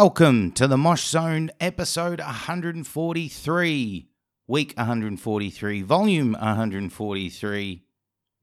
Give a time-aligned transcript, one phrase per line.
[0.00, 4.08] Welcome to the Mosh Zone episode 143,
[4.46, 7.82] week 143, volume 143,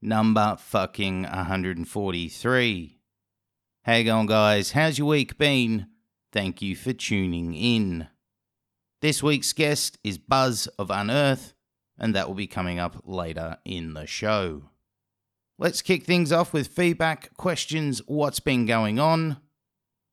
[0.02, 2.98] number fucking 143.
[3.84, 4.72] How you going, guys?
[4.72, 5.86] How's your week been?
[6.30, 8.08] Thank you for tuning in.
[9.00, 11.54] This week's guest is Buz of Unearth,
[11.98, 14.64] and that will be coming up later in the show.
[15.58, 19.38] Let's kick things off with feedback, questions, what's been going on.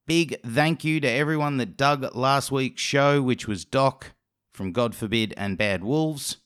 [0.06, 4.12] Big thank you to everyone that dug last week's show, which was Doc
[4.54, 6.38] from God Forbid and Bad Wolves.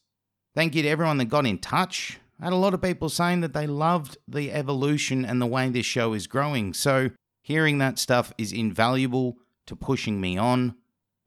[0.53, 2.19] Thank you to everyone that got in touch.
[2.39, 5.69] I had a lot of people saying that they loved the evolution and the way
[5.69, 6.75] this show is growing.
[6.75, 7.09] So,
[7.41, 10.75] hearing that stuff is invaluable to pushing me on.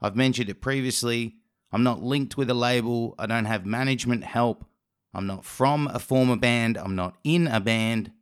[0.00, 1.34] I've mentioned it previously.
[1.72, 4.64] I'm not linked with a label, I don't have management help.
[5.12, 8.12] I'm not from a former band, I'm not in a band.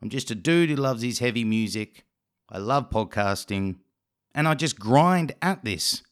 [0.00, 2.06] I'm just a dude who loves his heavy music.
[2.50, 3.76] I love podcasting,
[4.34, 6.02] and I just grind at this.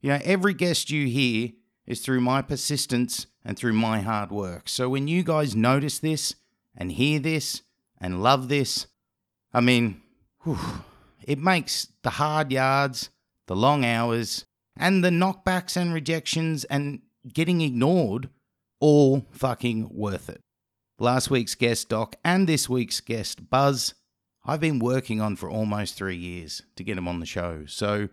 [0.00, 1.50] You know, every guest you hear
[1.86, 4.68] is through my persistence and through my hard work.
[4.68, 6.34] So when you guys notice this
[6.76, 7.62] and hear this
[7.98, 8.86] and love this,
[9.52, 10.02] I mean,
[10.44, 10.58] whew,
[11.22, 13.08] it makes the hard yards,
[13.46, 14.44] the long hours,
[14.76, 17.00] and the knockbacks and rejections and
[17.32, 18.28] getting ignored
[18.80, 20.42] all fucking worth it.
[20.98, 23.94] Last week's guest, Doc, and this week's guest, Buz,
[24.48, 27.64] I've been working on for almost three years to get him on the show.
[27.66, 28.08] So,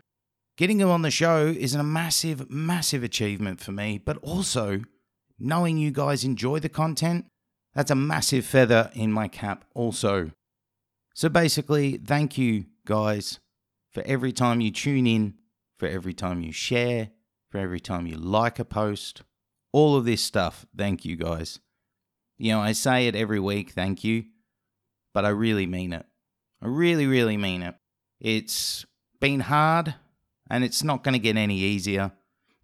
[0.58, 4.81] getting him on the show is a massive, massive achievement for me, but also
[5.39, 7.28] knowing you guys enjoy the content,
[7.73, 10.31] that's a massive feather in my cap, also.
[11.13, 13.39] So, basically, thank you guys
[13.94, 15.36] for every time you tune in,
[15.80, 17.12] for every time you share,
[17.50, 19.22] for every time you like a post,
[19.72, 20.66] all of this stuff.
[20.75, 21.62] Thank you guys.
[22.38, 24.25] You know, I say it every week, thank you,
[25.13, 26.06] but I really mean it.
[26.61, 27.75] I really, really mean it.
[28.19, 28.85] It's
[29.19, 29.95] been hard
[30.49, 32.11] and it's not going to get any easier.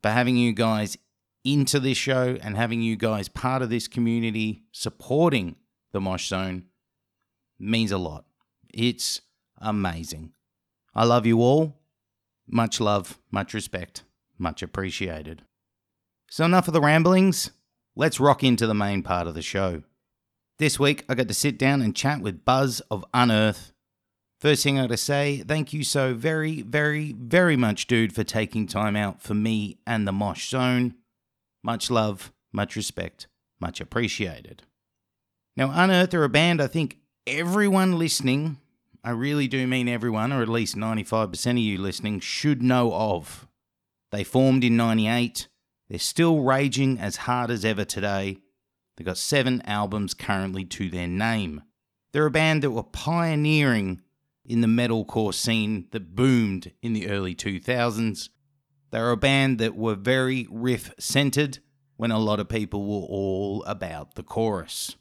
[0.02, 0.98] But having you guys
[1.44, 5.56] into this show and having you guys part of this community supporting
[5.92, 6.66] the Mosh Zone
[7.60, 8.26] means a lot.
[8.74, 9.22] It's
[9.60, 10.34] amazing.
[10.94, 11.78] I love you all.
[12.48, 14.04] Much love, much respect,
[14.38, 15.44] much appreciated.
[16.30, 17.52] So, enough of the ramblings.
[17.96, 19.84] Let's rock into the main part of the show.
[20.60, 23.71] This week, I got to sit down and chat with Buz of Unearth
[24.42, 28.66] First thing I gotta say, thank you so very, very, very much, dude, for taking
[28.66, 30.96] time out for me and the Mosh Zone.
[31.64, 33.28] Much love, much respect,
[33.60, 34.64] much appreciated.
[35.56, 36.98] Now, Unearth are a band I think
[37.28, 38.58] everyone listening,
[39.04, 43.48] I really do mean everyone, or at least 95% of you listening, should know of.
[44.12, 45.50] They formed in 98.
[45.88, 48.40] They're still raging as hard as ever today.
[48.98, 51.62] They've got seven albums currently to their name.
[52.12, 54.02] They're a band that were pioneering
[54.52, 58.28] in the metalcore scene that boomed in the early 2000s.
[58.92, 61.60] They were a band that were very riff centered
[61.96, 64.98] when a lot of people were all about the chorus.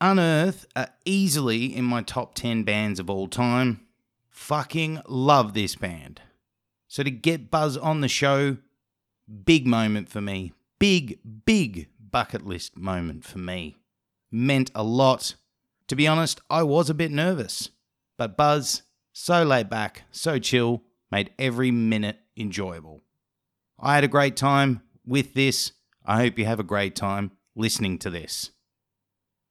[0.00, 3.86] Unearth are easily in my top 10 bands of all time.
[4.30, 6.22] Fucking love this band.
[6.88, 8.56] So to get Buz on the show,
[9.44, 10.54] big moment for me.
[10.78, 13.76] Big, big bucket list moment for me.
[14.30, 15.34] Meant a lot.
[15.88, 17.68] To be honest, I was a bit nervous.
[18.22, 23.00] But Buz, so laid back, so chill, made every minute enjoyable.
[23.80, 25.72] I had a great time with this.
[26.06, 28.52] I hope you have a great time listening to this.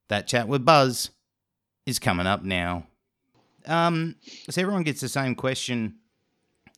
[0.07, 1.09] That chat with Buz
[1.85, 2.87] is coming up now.
[3.65, 4.15] Um,
[4.49, 5.95] so everyone gets the same question.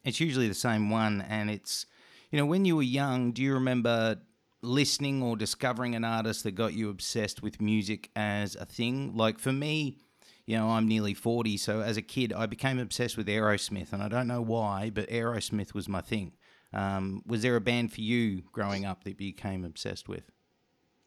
[0.03, 1.85] It's usually the same one, and it's,
[2.31, 4.17] you know, when you were young, do you remember
[4.63, 9.15] listening or discovering an artist that got you obsessed with music as a thing?
[9.15, 9.99] Like for me,
[10.45, 11.57] you know, I'm nearly 40.
[11.57, 13.93] So as a kid, I became obsessed with Aerosmith.
[13.93, 16.33] And I don't know why, but Aerosmith was my thing.
[16.73, 20.23] Um, was there a band for you growing up that you became obsessed with?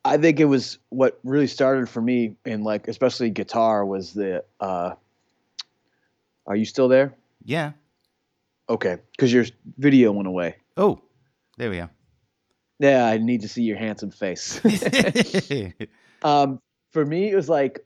[0.05, 4.45] I think it was what really started for me in like, especially guitar was the,
[4.61, 4.95] uh,
[6.47, 7.15] are you still there?
[7.45, 7.73] Yeah.
[8.69, 8.99] Okay.
[9.19, 9.45] Cause your
[9.77, 10.57] video went away.
[10.77, 11.01] Oh,
[11.59, 11.91] there we are.
[12.79, 13.05] Yeah.
[13.05, 14.61] I need to see your handsome face.
[16.23, 16.61] um,
[16.93, 17.86] for me, it was like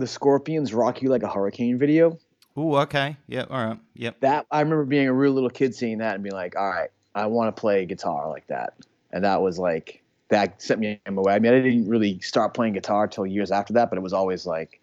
[0.00, 2.18] the Scorpions "Rock You Like a Hurricane" video.
[2.58, 3.16] Ooh, okay.
[3.28, 3.48] Yep.
[3.50, 3.78] All right.
[3.94, 4.20] Yep.
[4.20, 6.90] That I remember being a real little kid seeing that and being like, "All right,
[7.14, 8.74] I want to play guitar like that."
[9.12, 11.34] And that was like that sent me in my way.
[11.34, 14.12] I mean, I didn't really start playing guitar till years after that, but it was
[14.12, 14.80] always like,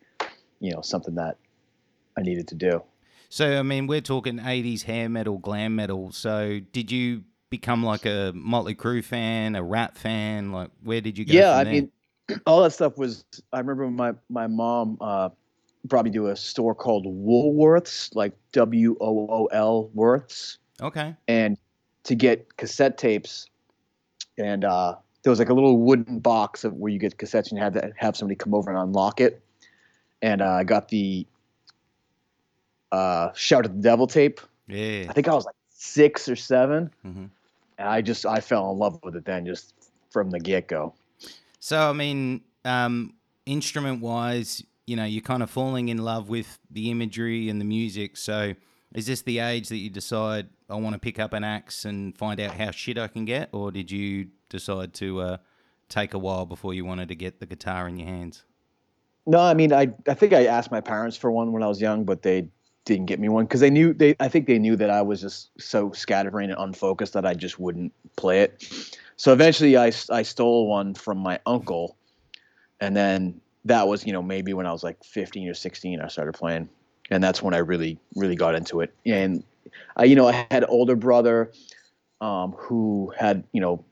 [0.59, 1.37] you know, something that
[2.17, 2.83] I needed to do.
[3.29, 6.11] So, I mean, we're talking '80s hair metal, glam metal.
[6.11, 10.51] So, did you become like a Motley Crue fan, a Ratt fan?
[10.51, 11.33] Like, where did you go?
[11.33, 11.73] Yeah, I there?
[11.73, 11.91] mean,
[12.45, 13.23] all that stuff was.
[13.53, 15.29] I remember my my mom uh,
[15.85, 20.57] brought me to a store called Woolworths, like W O O L Worths.
[20.81, 21.15] Okay.
[21.27, 21.57] and
[22.03, 23.47] to get cassette tapes,
[24.37, 27.57] and uh, there was like a little wooden box of where you get cassettes, and
[27.57, 29.41] you had to have somebody come over and unlock it.
[30.21, 31.25] And uh, I got the
[32.91, 34.39] uh, "Shout at the Devil" tape.
[34.67, 35.05] Yeah.
[35.09, 37.25] I think I was like six or 7 hmm
[37.77, 39.73] and I just I fell in love with it then, just
[40.09, 40.95] from the get go.
[41.59, 43.13] So I mean, um,
[43.45, 47.65] instrument wise, you know, you're kind of falling in love with the imagery and the
[47.65, 48.17] music.
[48.17, 48.53] So
[48.93, 52.17] is this the age that you decide I want to pick up an axe and
[52.17, 55.37] find out how shit I can get, or did you decide to uh,
[55.89, 58.43] take a while before you wanted to get the guitar in your hands?
[59.25, 61.81] No, I mean, I I think I asked my parents for one when I was
[61.81, 62.49] young, but they
[62.87, 64.15] didn't get me one because they knew they.
[64.19, 67.59] I think they knew that I was just so scatterbrained and unfocused that I just
[67.59, 68.65] wouldn't play it.
[69.17, 71.97] So eventually, I I stole one from my uncle,
[72.79, 76.07] and then that was you know maybe when I was like 15 or 16, I
[76.07, 76.69] started playing,
[77.11, 78.93] and that's when I really really got into it.
[79.05, 79.43] And
[79.97, 81.51] I you know I had older brother,
[82.21, 83.83] um, who had you know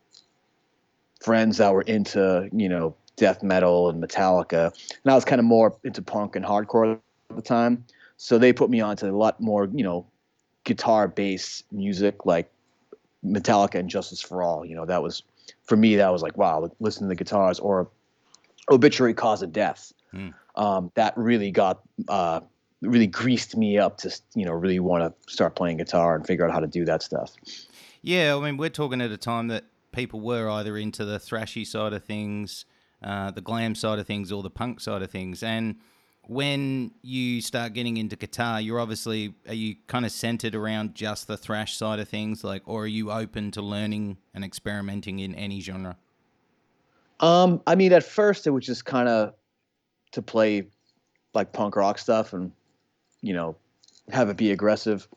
[1.22, 4.72] friends that were into you know death metal and Metallica,
[5.04, 6.98] and I was kind of more into punk and hardcore
[7.30, 7.84] at the time.
[8.18, 10.06] So they put me onto a lot more, you know,
[10.64, 12.52] guitar based music like
[13.26, 14.66] Metallica and Justice for All.
[14.66, 15.24] You know, that was
[15.64, 15.96] for me.
[15.96, 17.90] That was like, wow, listen to the guitars or
[18.70, 19.94] Obituary Cause of Death.
[20.12, 20.30] Hmm.
[20.56, 22.40] Um, that really got uh,
[22.82, 26.46] really greased me up to you know really want to start playing guitar and figure
[26.46, 27.34] out how to do that stuff.
[28.02, 31.66] Yeah, I mean, we're talking at a time that people were either into the thrashy
[31.66, 32.66] side of things,
[33.02, 35.42] uh, the glam side of things, or the punk side of things.
[35.42, 35.78] And
[36.28, 41.28] when you start getting into guitar, you're obviously are you kind of centered around just
[41.28, 45.36] the thrash side of things, like, or are you open to learning and experimenting in
[45.36, 45.98] any genre?
[47.20, 49.34] Um, I mean, at first it was just kind of
[50.12, 50.68] to play
[51.34, 52.52] like punk rock stuff and
[53.22, 53.56] you know
[54.12, 55.08] have it be aggressive,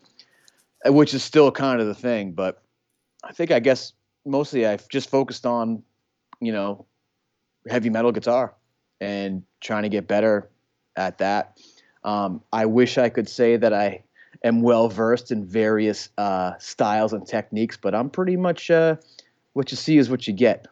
[0.86, 2.32] uh, which is still kind of the thing.
[2.32, 2.62] But
[3.24, 3.92] I think I guess
[4.24, 5.82] mostly I've just focused on
[6.40, 6.86] you know
[7.68, 8.54] heavy metal guitar
[9.00, 10.50] and trying to get better
[10.98, 11.58] at that.
[12.04, 14.02] Um, I wish I could say that I
[14.44, 18.96] am well versed in various uh, styles and techniques, but I'm pretty much uh,
[19.52, 20.66] what you see is what you get.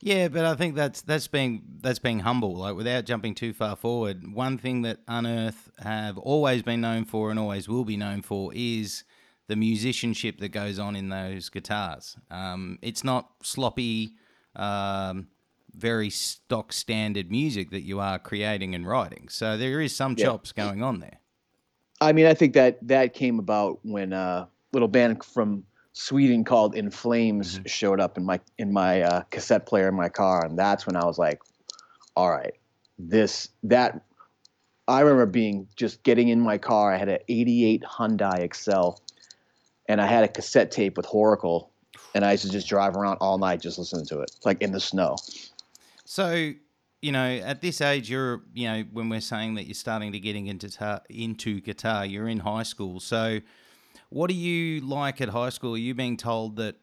[0.00, 2.56] Yeah, but I think that's that's being that's being humble.
[2.56, 7.30] Like without jumping too far forward, one thing that Unearth have always been known for
[7.30, 9.04] and always will be known for is
[9.46, 12.16] the musicianship that goes on in those guitars.
[12.30, 14.12] Um, it's not sloppy,
[14.56, 15.28] um,
[15.76, 19.28] very stock standard music that you are creating and writing.
[19.28, 20.26] So there is some Yeah.
[20.26, 21.18] chops going on there.
[22.00, 26.74] I mean, I think that that came about when a little band from Sweden called
[26.74, 30.58] In Flames showed up in my in my uh, cassette player in my car, and
[30.58, 31.40] that's when I was like,
[32.16, 32.54] "All right,
[32.98, 34.02] this that."
[34.86, 36.92] I remember being just getting in my car.
[36.92, 39.00] I had an '88 Hyundai Excel,
[39.88, 41.68] and I had a cassette tape with Whoracle,
[42.14, 44.72] and I used to just drive around all night just listening to it, like in
[44.72, 45.16] the snow.
[46.04, 46.52] So,
[47.02, 50.20] you know, at this age, you're, you know, when we're saying that you're starting to
[50.20, 53.00] getting into into guitar, you're in high school.
[53.00, 53.40] So,
[54.10, 55.74] what do you like at high school?
[55.74, 56.76] Are you being told that,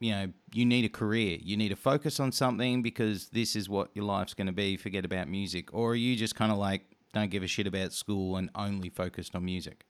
[0.00, 3.68] you know, you need a career, you need to focus on something because this is
[3.68, 4.76] what your life's going to be.
[4.76, 7.92] Forget about music, or are you just kind of like don't give a shit about
[7.92, 9.84] school and only focused on music?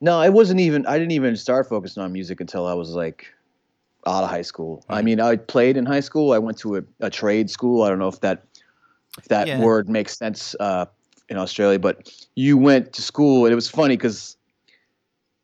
[0.00, 0.86] No, it wasn't even.
[0.86, 3.32] I didn't even start focusing on music until I was like
[4.06, 4.84] out of high school.
[4.88, 6.32] I mean, I played in high school.
[6.32, 7.82] I went to a, a trade school.
[7.82, 8.44] I don't know if that
[9.18, 9.60] if that Yeah.
[9.60, 10.86] word makes sense uh,
[11.28, 14.36] in Australia, but you went to school, and it was funny because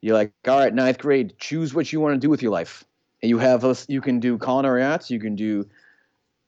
[0.00, 2.84] you're like, all right, ninth grade, choose what you want to do with your life,
[3.22, 5.66] and you have a, you can do culinary arts, you can do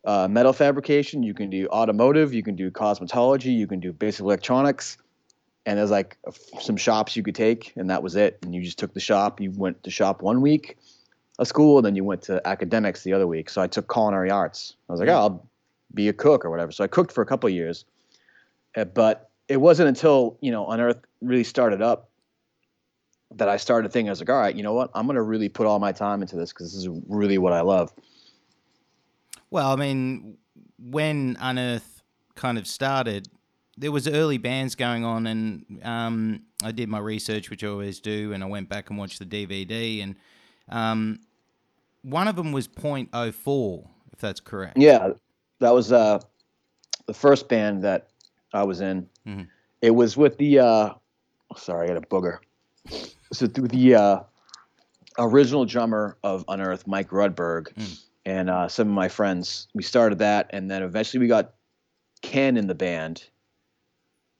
[0.04, 4.20] uh, metal fabrication, you can do automotive, you can do cosmetology, you can do basic
[4.20, 4.98] electronics
[5.66, 6.18] and there's like
[6.60, 9.40] some shops you could take and that was it and you just took the shop
[9.40, 10.76] you went to shop one week
[11.42, 13.50] of school and then you went to academics the other week.
[13.50, 14.76] So i took culinary arts.
[14.88, 15.48] I was like oh, i'll
[15.94, 16.72] be a cook or whatever.
[16.72, 17.84] So i cooked for a couple of years.
[18.76, 22.08] Uh, but it wasn't until you know unearth really started up
[23.34, 24.90] that i started thinking i was like all right you know what?
[24.94, 27.52] I'm going to really put all my time into this because this is really what
[27.52, 27.92] i love.
[29.52, 30.38] Well, I mean,
[30.78, 32.02] when Unearth
[32.34, 33.28] kind of started,
[33.76, 38.00] there was early bands going on, and um, I did my research, which I always
[38.00, 40.16] do, and I went back and watched the DVD, and
[40.70, 41.20] um,
[42.02, 44.76] one of them was .04, if that's correct.
[44.78, 45.10] Yeah,
[45.60, 46.18] that was uh,
[47.06, 48.08] the first band that
[48.52, 49.08] I was in.
[49.26, 49.48] Mhm.
[49.80, 50.90] It was with the uh,
[51.56, 52.38] sorry, I got a booger.
[53.32, 54.20] So through the uh,
[55.18, 58.00] original drummer of Unearth, Mike Rudberg, Mm.
[58.26, 59.68] and uh, some of my friends.
[59.74, 61.54] We started that, and then eventually we got
[62.22, 63.24] Ken in the band.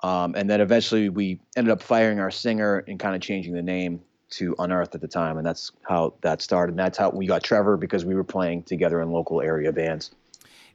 [0.05, 3.63] Um, and then eventually we ended up firing our singer and kind of changing the
[3.63, 4.01] name
[4.33, 6.73] to Unearth at the time, and that's how that started.
[6.73, 10.11] And that's how we got Trevor because we were playing together in local area bands.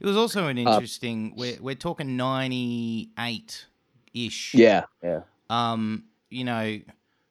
[0.00, 1.32] It was also an uh, interesting.
[1.32, 3.66] Uh, we're we're talking ninety eight
[4.14, 4.54] ish.
[4.54, 5.22] Yeah, yeah.
[5.50, 6.80] Um, you know,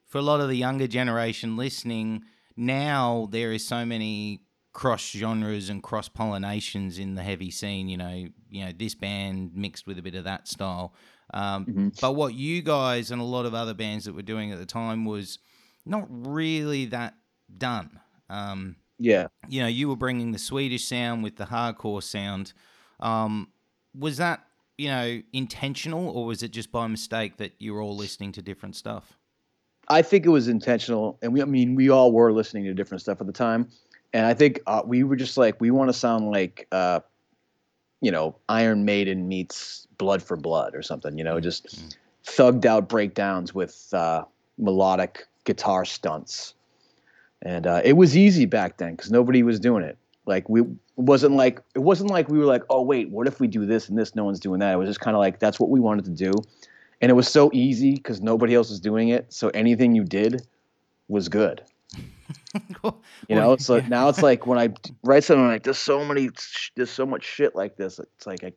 [0.07, 2.23] for a lot of the younger generation listening,
[2.55, 4.41] now there is so many
[4.73, 7.87] cross genres and cross pollinations in the heavy scene.
[7.87, 10.93] You know, you know this band mixed with a bit of that style.
[11.33, 11.87] Um, mm-hmm.
[12.01, 14.65] But what you guys and a lot of other bands that were doing at the
[14.65, 15.39] time was
[15.87, 17.15] not really that
[17.57, 17.99] done.
[18.29, 19.27] Um, yeah.
[19.47, 22.53] You know, you were bringing the Swedish sound with the hardcore sound.
[22.99, 23.49] Um,
[23.97, 24.45] was that,
[24.77, 28.41] you know, intentional or was it just by mistake that you were all listening to
[28.41, 29.17] different stuff?
[29.87, 31.17] I think it was intentional.
[31.21, 33.69] And we, I mean, we all were listening to different stuff at the time.
[34.13, 37.01] And I think uh, we were just like, we want to sound like, uh,
[38.01, 41.87] you know, Iron Maiden meets Blood for Blood or something, you know, just mm-hmm.
[42.25, 44.23] thugged out breakdowns with uh,
[44.57, 46.53] melodic guitar stunts
[47.41, 49.97] and uh, it was easy back then because nobody was doing it.
[50.25, 53.39] Like we it wasn't like it wasn't like we were like, oh wait, what if
[53.39, 54.15] we do this and this?
[54.15, 54.73] No one's doing that.
[54.73, 56.31] It was just kind of like that's what we wanted to do,
[57.01, 59.31] and it was so easy because nobody else was doing it.
[59.31, 60.45] So anything you did
[61.07, 61.61] was good.
[62.83, 64.73] you know, so now it's like when I
[65.03, 66.29] write something like there's so many,
[66.75, 67.99] there's so much shit like this.
[67.99, 68.51] It's like, I,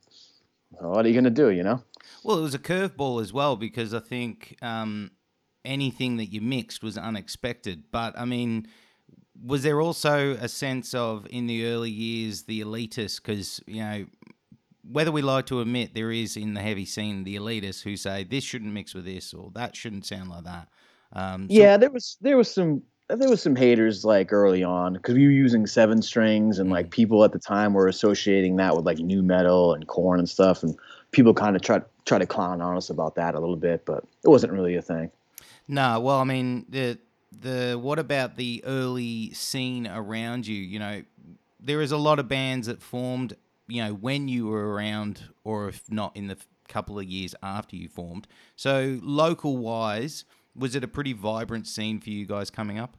[0.70, 1.50] what are you gonna do?
[1.50, 1.84] You know?
[2.24, 5.12] Well, it was a curveball as well because I think um,
[5.64, 7.84] anything that you mixed was unexpected.
[7.90, 8.66] But I mean,
[9.44, 13.16] was there also a sense of in the early years the elitists?
[13.22, 14.06] Because you know,
[14.90, 18.24] whether we like to admit, there is in the heavy scene the elitists who say
[18.24, 20.68] this shouldn't mix with this or that shouldn't sound like that.
[21.12, 22.82] Um, so- yeah, there was there was some
[23.16, 26.86] there was some haters like early on because we were using seven strings and like
[26.86, 26.90] mm.
[26.90, 30.62] people at the time were associating that with like nu metal and Korn and stuff
[30.62, 30.76] and
[31.10, 34.04] people kind of try try to clown on us about that a little bit but
[34.24, 35.10] it wasn't really a thing
[35.70, 36.98] no, well, I mean the
[37.30, 40.56] the what about the early scene around you?
[40.56, 41.02] You know,
[41.60, 43.36] there is a lot of bands that formed,
[43.68, 46.36] you know, when you were around, or if not in the
[46.68, 48.26] couple of years after you formed.
[48.56, 50.24] So local wise,
[50.56, 52.96] was it a pretty vibrant scene for you guys coming up?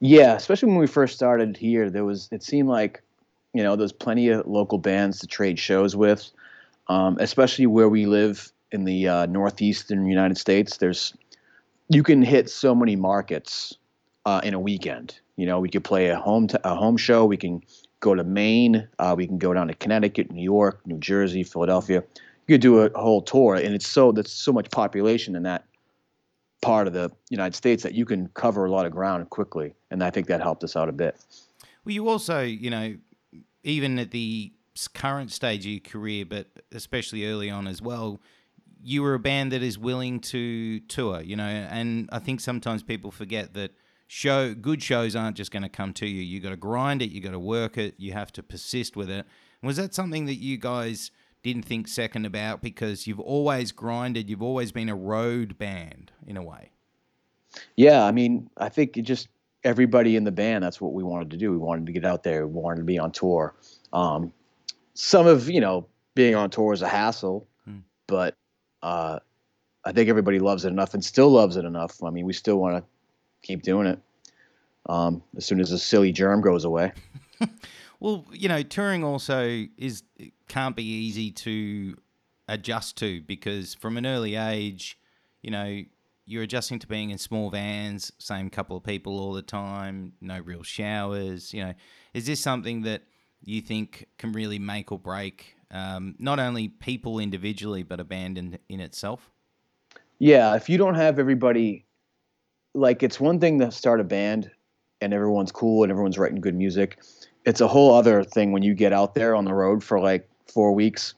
[0.00, 3.02] Yeah, especially when we first started here, there was it seemed like
[3.52, 6.30] you know there's plenty of local bands to trade shows with,
[6.88, 10.78] um, especially where we live in the uh, northeastern United States.
[10.78, 11.14] There's
[11.88, 13.76] you can hit so many markets
[14.24, 15.20] uh, in a weekend.
[15.36, 17.24] You know, we could play a home t- a home show.
[17.24, 17.62] We can
[18.00, 18.88] go to Maine.
[18.98, 22.02] Uh, we can go down to Connecticut, New York, New Jersey, Philadelphia.
[22.46, 25.64] You could do a whole tour, and it's so there's so much population in that
[26.62, 30.02] part of the United States that you can cover a lot of ground quickly, and
[30.02, 31.16] I think that helped us out a bit.
[31.84, 32.96] Well, you also, you know,
[33.62, 34.52] even at the
[34.94, 38.20] current stage of your career, but especially early on as well,
[38.82, 42.82] you were a band that is willing to tour, you know, and I think sometimes
[42.82, 43.72] people forget that
[44.06, 46.22] show good shows aren't just going to come to you.
[46.22, 49.10] You got to grind it, you got to work it, you have to persist with
[49.10, 49.26] it.
[49.62, 51.10] Was that something that you guys
[51.42, 56.36] didn't think second about because you've always grinded, you've always been a road band in
[56.36, 56.70] a way?
[57.76, 59.28] Yeah, I mean, I think it just
[59.64, 61.50] everybody in the band that's what we wanted to do.
[61.50, 63.54] We wanted to get out there, we wanted to be on tour.
[63.92, 64.32] Um,
[64.94, 67.78] some of, you know, being on tour is a hassle, hmm.
[68.06, 68.36] but
[68.82, 69.18] uh,
[69.84, 72.02] I think everybody loves it enough and still loves it enough.
[72.02, 72.84] I mean, we still want to
[73.42, 74.00] keep doing it
[74.88, 76.92] um, as soon as the silly germ goes away.
[78.00, 80.02] well, you know, touring also is
[80.48, 81.96] can't be easy to
[82.48, 84.98] adjust to because from an early age,
[85.42, 85.82] you know,
[86.24, 90.38] you're adjusting to being in small vans, same couple of people all the time, no
[90.40, 91.54] real showers.
[91.54, 91.74] You know,
[92.14, 93.02] is this something that
[93.44, 98.38] you think can really make or break um, not only people individually, but a band
[98.38, 99.30] in, in itself?
[100.18, 101.84] Yeah, if you don't have everybody,
[102.74, 104.50] like it's one thing to start a band
[105.00, 106.98] and everyone's cool and everyone's writing good music.
[107.44, 110.28] It's a whole other thing when you get out there on the road for like
[110.46, 111.14] four weeks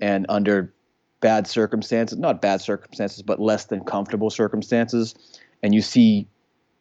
[0.00, 0.72] and under
[1.20, 5.14] bad circumstances, not bad circumstances, but less than comfortable circumstances,
[5.62, 6.26] and you see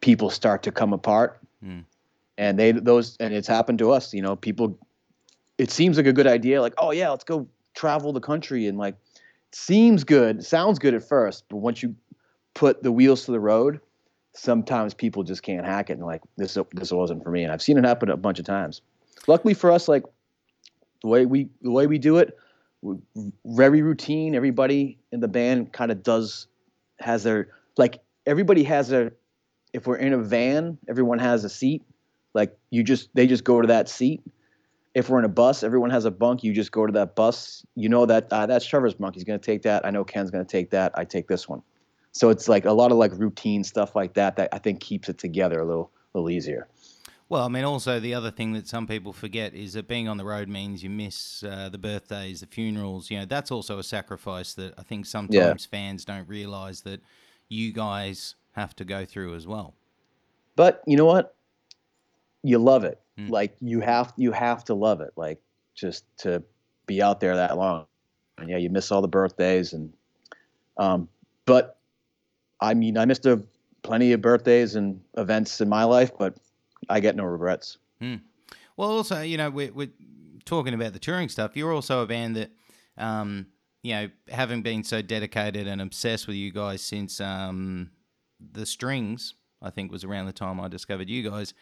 [0.01, 1.39] people start to come apart.
[1.63, 1.85] Mm.
[2.37, 4.77] And they those and it's happened to us, you know, people
[5.57, 6.61] it seems like a good idea.
[6.61, 8.95] Like, oh yeah, let's go travel the country and like
[9.51, 11.95] seems good, sounds good at first, but once you
[12.53, 13.79] put the wheels to the road,
[14.33, 17.43] sometimes people just can't hack it and like this this wasn't for me.
[17.43, 18.81] And I've seen it happen a bunch of times.
[19.27, 20.03] Luckily for us, like
[21.01, 22.37] the way we the way we do it,
[23.45, 24.35] very routine.
[24.35, 26.47] Everybody in the band kind of does
[26.99, 29.11] has their like everybody has a
[29.73, 31.83] if we're in a van, everyone has a seat.
[32.33, 34.21] Like you just they just go to that seat
[34.95, 36.43] if we're in a bus, everyone has a bunk.
[36.43, 37.65] You just go to that bus.
[37.75, 39.13] You know that uh, that's Trevor's bunk.
[39.13, 39.85] He's going to take that.
[39.85, 40.93] I know Ken's going to take that.
[40.95, 41.61] I take this one.
[42.13, 45.09] So it's like a lot of like routine stuff like that that I think keeps
[45.09, 46.69] it together a little little easier.
[47.27, 50.15] Well, I mean, also the other thing that some people forget is that being on
[50.15, 53.11] the road means you miss uh, the birthdays, the funerals.
[53.11, 57.01] You know, that's also a sacrifice that I think sometimes fans don't realize that
[57.49, 59.73] you guys have to go through as well.
[60.55, 61.35] But you know what?
[62.43, 63.01] You love it.
[63.19, 63.29] Mm.
[63.29, 65.11] Like you have you have to love it.
[65.15, 65.39] Like
[65.73, 66.43] just to
[66.85, 67.85] be out there that long.
[68.37, 69.93] And yeah, you miss all the birthdays and
[70.77, 71.07] um
[71.45, 71.77] but
[72.59, 73.41] I mean I missed a
[73.85, 76.35] plenty of birthdays and events in my life, but
[76.89, 77.77] I get no regrets.
[78.77, 79.91] Well, also, you know, we're, we're
[80.43, 81.55] talking about the touring stuff.
[81.55, 82.51] You're also a band that,
[82.97, 83.47] um,
[83.83, 87.91] you know, having been so dedicated and obsessed with you guys since um,
[88.39, 91.53] the Stings, I think was around the time I discovered you guys.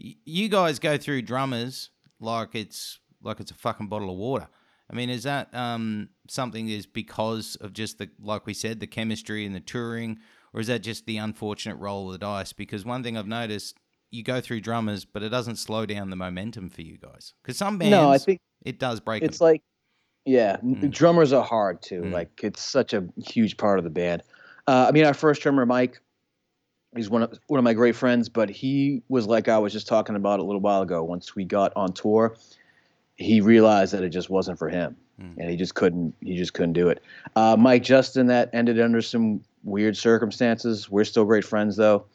[0.00, 4.48] Y- you guys go through drummers like it's like it's a fucking bottle of water.
[4.90, 8.86] I mean, is that um, something is because of just the like we said, the
[8.86, 10.18] chemistry and the touring,
[10.52, 12.52] or is that just the unfortunate roll of the dice?
[12.52, 13.78] Because one thing I've noticed,
[14.10, 17.32] you go through drummers, but it doesn't slow down the momentum for you guys.
[17.42, 19.22] Because some bands, No, I think it does break.
[19.22, 19.46] it's them.
[19.46, 19.62] like
[20.24, 20.90] yeah, Mm.
[20.92, 22.02] drummers are hard too.
[22.02, 22.12] Mm.
[22.12, 24.22] Like it's such a huge part of the band.
[24.68, 26.00] Uh, I mean, our first drummer, Mike,
[26.94, 29.86] he's one of one of my great friends, but he was like I was just
[29.86, 31.02] talking about a little while ago.
[31.02, 32.36] Once we got on tour,
[33.16, 35.36] he realized that it just wasn't for him, Mm.
[35.38, 36.14] and he just couldn't.
[36.22, 37.02] He just couldn't do it.
[37.36, 40.90] Uh, Mike Justian, that ended under some weird circumstances.
[40.90, 42.06] We're still great friends though.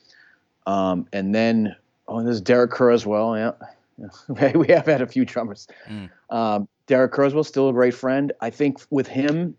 [0.66, 1.76] Um, and then
[2.08, 3.38] oh, there's Derek Kerswill.
[4.38, 5.68] Yeah, we have had a few drummers.
[5.90, 6.10] Mm.
[6.30, 8.32] Um, Derek Kerswill, still a great friend.
[8.42, 9.56] I think with him,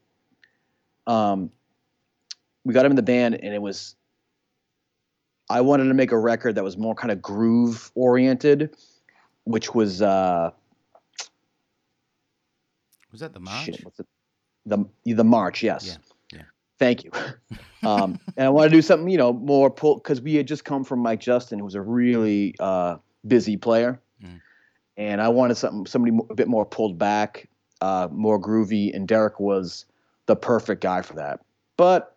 [1.07, 1.51] um,
[2.65, 3.95] we got him in the band, and it was.
[5.51, 8.77] I wanted to make a record that was more kind of groove oriented,
[9.45, 10.51] which was uh,
[13.11, 13.65] was that the march?
[13.65, 13.85] shit.
[13.85, 14.07] What's it?
[14.67, 15.87] The the March, yes.
[16.33, 16.45] Yeah, yeah.
[16.79, 17.11] Thank you.
[17.89, 20.65] um, and I want to do something, you know, more pull because we had just
[20.65, 24.41] come from Mike Justian, who was a really uh, busy player, Mm.
[24.97, 27.49] and I wanted something somebody a bit more pulled back,
[27.81, 29.85] uh, more groovy, and Derek was
[30.27, 31.41] the perfect guy for that.
[31.77, 32.17] But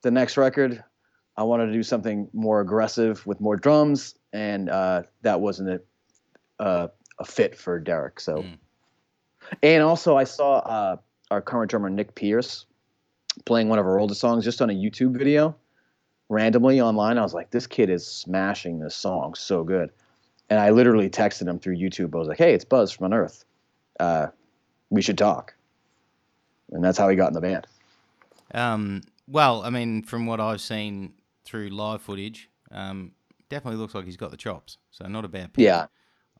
[0.00, 0.82] the next record,
[1.36, 6.62] I wanted to do something more aggressive with more drums, and uh, that wasn't a,
[6.62, 8.20] uh, a fit for Derek.
[8.20, 8.58] So, Mm.
[9.62, 10.96] and also I saw uh,
[11.30, 12.66] our current drummer Nick Pierce
[13.44, 15.56] playing one of our older songs just on a YouTube video
[16.28, 17.18] randomly online.
[17.18, 19.90] I was like, this kid is smashing this song so good.
[20.50, 22.14] And I literally texted him through YouTube.
[22.14, 23.44] I was like, hey, it's Buz from Unearth.
[23.98, 24.28] Uh,
[24.90, 25.54] we should talk.
[26.70, 27.66] And that's how he got in the band.
[28.52, 31.14] Um, well, I mean, from what I've seen
[31.44, 33.12] through live footage, um,
[33.48, 34.78] definitely looks like he's got the chops.
[34.90, 35.64] So not a bad pick.
[35.64, 35.86] Yeah.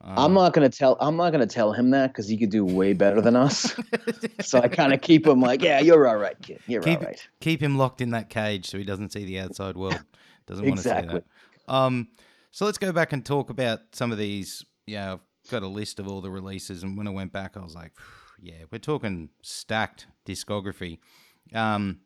[0.01, 2.65] Um, I'm not gonna tell I'm not gonna tell him that because he could do
[2.65, 3.75] way better than us.
[4.41, 6.59] so I kind of keep him like, yeah, you're all right, kid.
[6.67, 7.27] You're keep all right.
[7.39, 10.03] keep him locked in that cage so he doesn't see the outside world.
[10.47, 11.23] Doesn't want to see that.
[11.67, 12.09] Um,
[12.51, 14.65] so let's go back and talk about some of these.
[14.85, 17.61] Yeah, I've got a list of all the releases, and when I went back, I
[17.61, 17.93] was like,
[18.39, 20.99] yeah, we're talking stacked discography.
[21.53, 22.01] Um,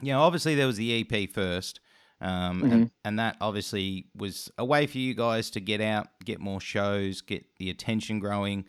[0.00, 1.80] you know, obviously there was the EP first,
[2.22, 6.40] um, and, and that obviously was a way for you guys to get out, get
[6.40, 8.64] more shows, get the attention growing.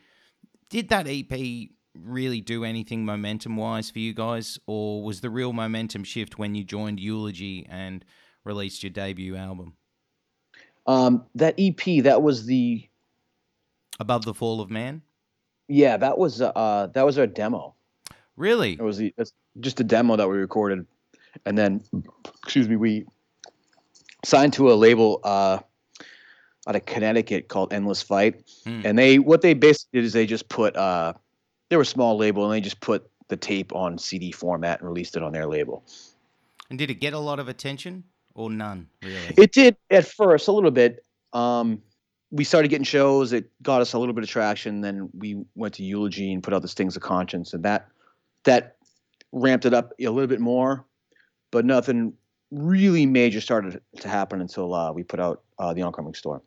[0.70, 5.54] Did that EP really do anything momentum wise for you guys, or was the real
[5.54, 8.04] momentum shift when you joined Eulogy and
[8.44, 9.74] released your debut album?
[10.86, 12.90] Um, that EP, that was the
[14.00, 15.04] Above the Fall of Man?
[15.68, 17.76] yeah, that was uh that was our demo.
[18.36, 18.74] Really?
[18.74, 19.14] It was the,
[19.60, 20.86] just a demo that we recorded,
[21.46, 21.84] and then,
[22.44, 23.06] excuse me, we
[24.26, 25.60] signed to a label uh,
[26.68, 28.82] out of Connecticut called Endless Fight, Hmm.
[28.86, 31.14] and they what they basically did is they just put uh,
[31.70, 34.88] they were a small label and they just put the tape on CD format and
[34.88, 35.84] released it on their label.
[36.70, 38.04] And did it get a lot of attention
[38.36, 39.18] or none, really?
[39.38, 41.04] It did at first a little bit.
[41.34, 41.82] Um,
[42.32, 43.32] we started getting shows.
[43.34, 44.82] It got us a little bit of traction.
[44.82, 47.88] Then we went to Eulogy and put out the Stings of Conscience, and that
[48.46, 48.78] that
[49.32, 50.86] ramped it up a little bit more.
[51.52, 52.14] But nothing
[52.54, 56.42] really major started to happen until uh, we put out uh, the Oncoming Storm.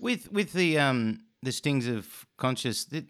[0.00, 3.04] with with the um the stings of conscience that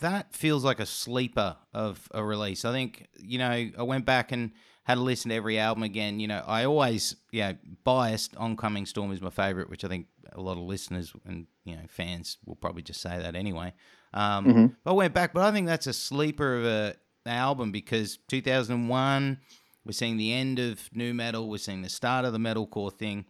[0.00, 2.64] that feels like a sleeper of a release.
[2.64, 4.52] I think you know I went back and
[4.84, 6.18] had to listen to every album again.
[6.20, 7.52] You know I always yeah
[7.84, 8.36] biased.
[8.36, 11.82] Oncoming Storm is my favorite, which I think a lot of listeners and you know
[11.88, 13.72] fans will probably just say that anyway.
[14.14, 14.76] Um, Mhm.
[14.86, 19.38] I went back, but I think that's a sleeper of a album because 2001
[19.84, 23.26] we're seeing the end of nu metal, we're seeing the start of the metalcore thing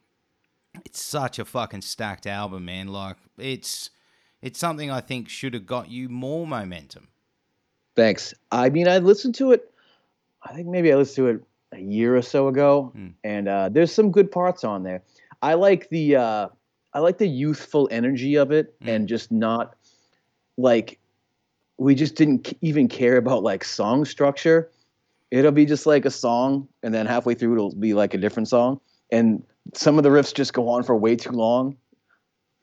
[0.85, 2.89] it's such a fucking stacked album, man.
[2.89, 3.91] Like it's
[4.41, 7.09] it's something I think should have got you more momentum.
[7.95, 8.33] Thanks.
[8.51, 9.71] I mean, I listened to it.
[10.43, 13.09] I think maybe I listened to it a year or so ago, Hmm.
[13.23, 15.03] and uh, there's some good parts on there.
[15.43, 16.49] I like the uh,
[16.95, 18.89] I like the youthful energy of it, Hmm.
[18.89, 19.77] and just not
[20.57, 20.99] like
[21.79, 24.71] we just didn't even care about like song structure.
[25.33, 28.49] It'll be just like a song, and then halfway through it'll be like a different
[28.49, 29.43] song, and
[29.75, 31.77] some of the riffs just go on for way too long,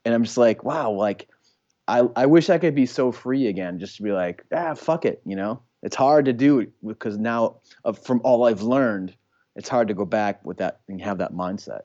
[0.05, 1.27] and I'm just like, wow, like
[1.88, 5.03] I I wish I could be so free again, just to be like, ah, fuck
[5.03, 5.63] it, you know.
[5.82, 7.55] It's hard to do it because now,
[7.86, 9.15] uh, from all I've learned,
[9.55, 11.82] it's hard to go back with that and have that mindset.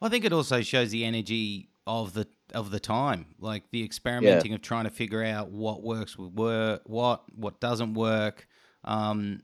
[0.00, 3.84] Well, I think it also shows the energy of the of the time, like the
[3.84, 8.48] experimenting of trying to figure out what works with work, what what doesn't work.
[8.82, 9.42] Um,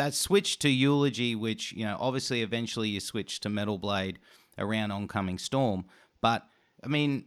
[0.00, 4.18] that switch to eulogy, which you know, obviously, eventually you switch to Metal Blade
[4.56, 5.84] around oncoming storm.
[6.22, 6.46] But
[6.82, 7.26] I mean,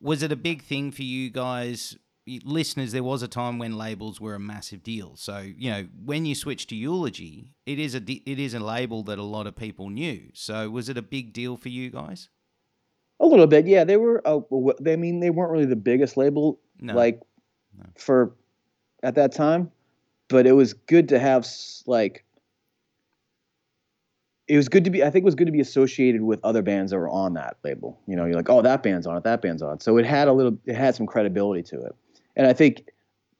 [0.00, 1.96] was it a big thing for you guys?
[2.44, 5.14] Listeners, there was a time when labels were a massive deal.
[5.16, 9.04] So you know, when you switch to eulogy, it is a it is a label
[9.04, 10.30] that a lot of people knew.
[10.34, 12.28] So was it a big deal for you guys?
[13.20, 13.82] A little bit, yeah.
[13.84, 14.40] They were, uh,
[14.80, 16.94] they, I mean, they weren't really the biggest label No.
[16.94, 17.20] like
[17.76, 17.86] No.
[17.96, 18.36] for
[19.02, 19.70] at that time,
[20.28, 21.46] but it was good to have
[21.86, 22.24] like
[24.46, 25.02] it was good to be.
[25.02, 27.58] I think it was good to be associated with other bands that were on that
[27.64, 28.00] label.
[28.06, 29.82] You know, you're like, oh, that band's on it, that band's on it.
[29.82, 31.94] So it had a little, it had some credibility to it,
[32.36, 32.84] and I think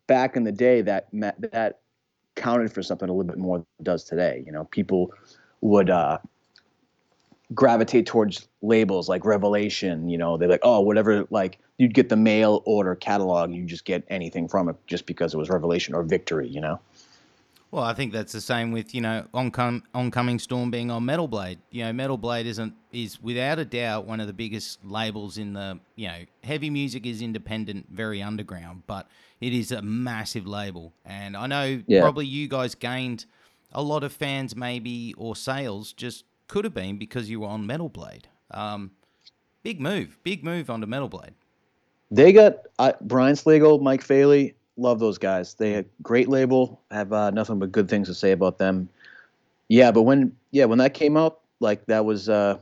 [0.07, 1.81] back in the day that that
[2.37, 4.43] counted for something a little bit more than it does today.
[4.45, 5.13] You know, people
[5.61, 5.91] would.
[5.91, 6.19] uh
[7.55, 10.09] gravitate towards labels like Revelation.
[10.09, 11.27] You know, they're like, oh, whatever.
[11.31, 15.35] Like you'd get the mail order catalog, you just get anything from it just because
[15.35, 16.49] it was Revelation or Victory.
[16.49, 16.81] You know.
[17.71, 21.29] Well, I think that's the same with you know oncom- oncoming storm being on Metal
[21.29, 21.59] Blade.
[21.71, 25.53] You know, Metal Blade isn't is without a doubt one of the biggest labels in
[25.53, 29.07] the you know heavy music is independent, very underground, but
[29.41, 30.93] it is a massive label.
[31.05, 32.01] And I know Yeah.
[32.01, 33.27] probably you guys gained
[33.73, 37.67] a lot of fans, maybe or sales, just could have been because you were on
[37.67, 38.27] Metal Blade.
[38.51, 38.91] Um,
[39.63, 41.35] big move, big move onto Metal Blade.
[42.11, 44.55] They got uh, Brian Slagel, Mike Faley.
[44.77, 45.55] Love those guys.
[45.55, 46.81] They had great label.
[46.91, 48.89] Have uh, nothing but good things to say about them.
[49.69, 52.59] Yeah, but when yeah when that came out, like that was uh,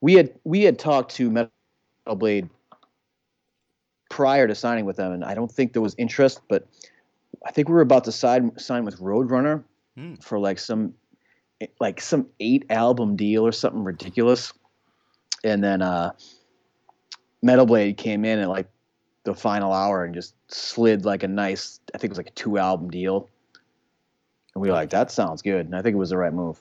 [0.00, 1.50] we had we had talked to Metal
[2.16, 2.48] Blade
[4.10, 6.66] prior to signing with them, and I don't think there was interest, but
[7.46, 9.62] I think we were about to sign sign with Roadrunner
[9.96, 10.14] Hmm.
[10.16, 10.94] for like some
[11.80, 14.52] like some eight album deal or something ridiculous,
[15.44, 16.12] and then uh,
[17.42, 18.68] Metal Blade came in at like
[19.24, 22.32] the final hour and just slid like a nice I think it was like a
[22.32, 23.28] two album deal,
[24.54, 26.58] and we were like that sounds good, and I think it was the right move.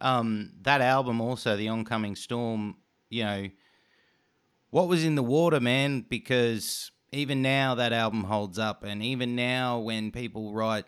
[0.00, 2.76] um, that album also the oncoming storm
[3.10, 3.48] you know
[4.70, 6.04] what was in the water man?
[6.08, 8.84] Because even now that album holds up.
[8.84, 10.84] And even now when people write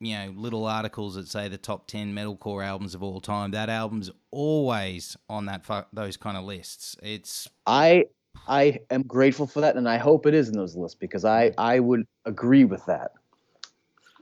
[0.00, 3.68] you know little articles that say the top 10 metalcore albums of all time that
[3.68, 8.06] album's always on that fu- those kind of lists it's I
[8.46, 11.52] I am grateful for that, and I hope it is in those lists because I
[11.58, 13.10] I would agree with that.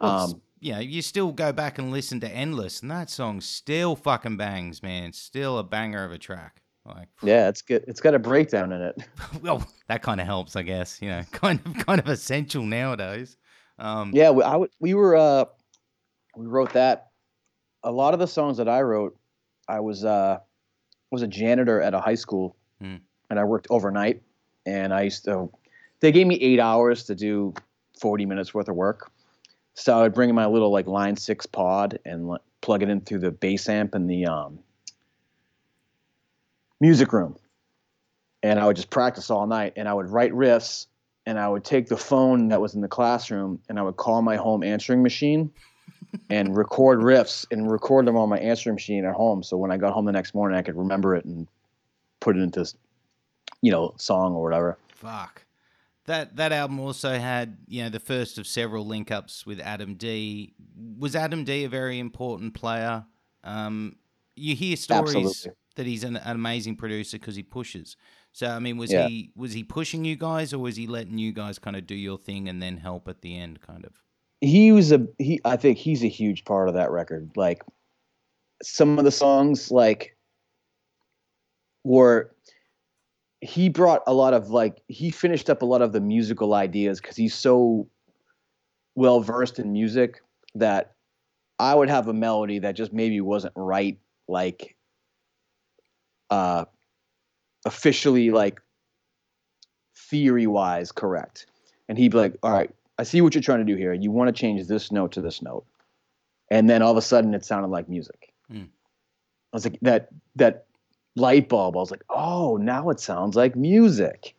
[0.00, 3.94] Um, you know you still go back and listen to endless and that song still
[3.94, 7.84] fucking bangs man still a banger of a track like yeah, it's good.
[7.86, 8.96] It's got a breakdown in it.
[9.42, 11.00] well, that kind of helps, I guess.
[11.02, 13.36] You know, kind of kind of essential nowadays.
[13.78, 15.44] Um, Yeah, we, I w- we were uh,
[16.38, 17.08] we wrote that.
[17.82, 19.18] A lot of the songs that I wrote,
[19.68, 20.38] I was uh,
[21.10, 22.96] was a janitor at a high school, Hmm.
[23.28, 24.22] and I worked overnight.
[24.64, 25.50] And I used to,
[26.00, 27.54] they gave me eight hours to do
[28.00, 29.10] forty minutes worth of work.
[29.74, 32.88] So I would bring in my little like Line Six pod and like, plug it
[32.88, 34.58] in through the bass amp in the um,
[36.80, 37.36] music room,
[38.42, 39.72] and I would just practice all night.
[39.76, 40.86] And I would write riffs
[41.26, 44.22] and I would take the phone that was in the classroom and I would call
[44.22, 45.50] my home answering machine
[46.30, 49.42] and record riffs and record them on my answering machine at home.
[49.42, 51.46] So when I got home the next morning, I could remember it and
[52.20, 52.70] put it into,
[53.62, 54.76] you know, song or whatever.
[54.88, 55.44] fuck.
[56.06, 59.94] That that album also had you know the first of several link ups with Adam
[59.94, 60.54] D.
[60.98, 63.04] Was Adam D a very important player?
[63.44, 63.96] Um,
[64.34, 65.50] you hear stories Absolutely.
[65.76, 67.96] that he's an, an amazing producer because he pushes.
[68.32, 69.06] So I mean, was Yeah.
[69.06, 71.94] he was he pushing you guys, or was he letting you guys kind of do
[71.94, 73.92] your thing and then help at the end, kind of?
[74.40, 75.40] He was a he.
[75.44, 77.30] I think he's a huge part of that record.
[77.36, 77.62] Like
[78.62, 80.16] some of the songs, like
[81.84, 82.34] were
[83.40, 87.00] he brought a lot of like he finished up a lot of the musical ideas
[87.00, 87.88] because he's so
[88.94, 90.20] well versed in music
[90.54, 90.92] that
[91.58, 93.98] I would have a melody that just maybe wasn't right,
[94.28, 94.76] like
[96.30, 96.64] uh
[97.64, 98.60] officially like
[99.96, 101.46] theory wise correct.
[101.88, 103.92] And he'd be like, All right, I see what you're trying to do here.
[103.92, 105.64] You want to change this note to this note.
[106.50, 108.32] and then all of a sudden it sounded like music.
[108.50, 108.64] Hmm.
[109.52, 110.66] I was like that that
[111.16, 111.76] light bulb.
[111.76, 114.34] I was like, oh, now it sounds like music.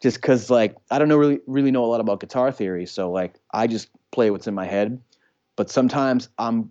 [0.00, 3.10] Just because like I don't know really really know a lot about guitar theory, so
[3.10, 5.00] like I just play what's in my head.
[5.56, 6.70] But sometimes I'm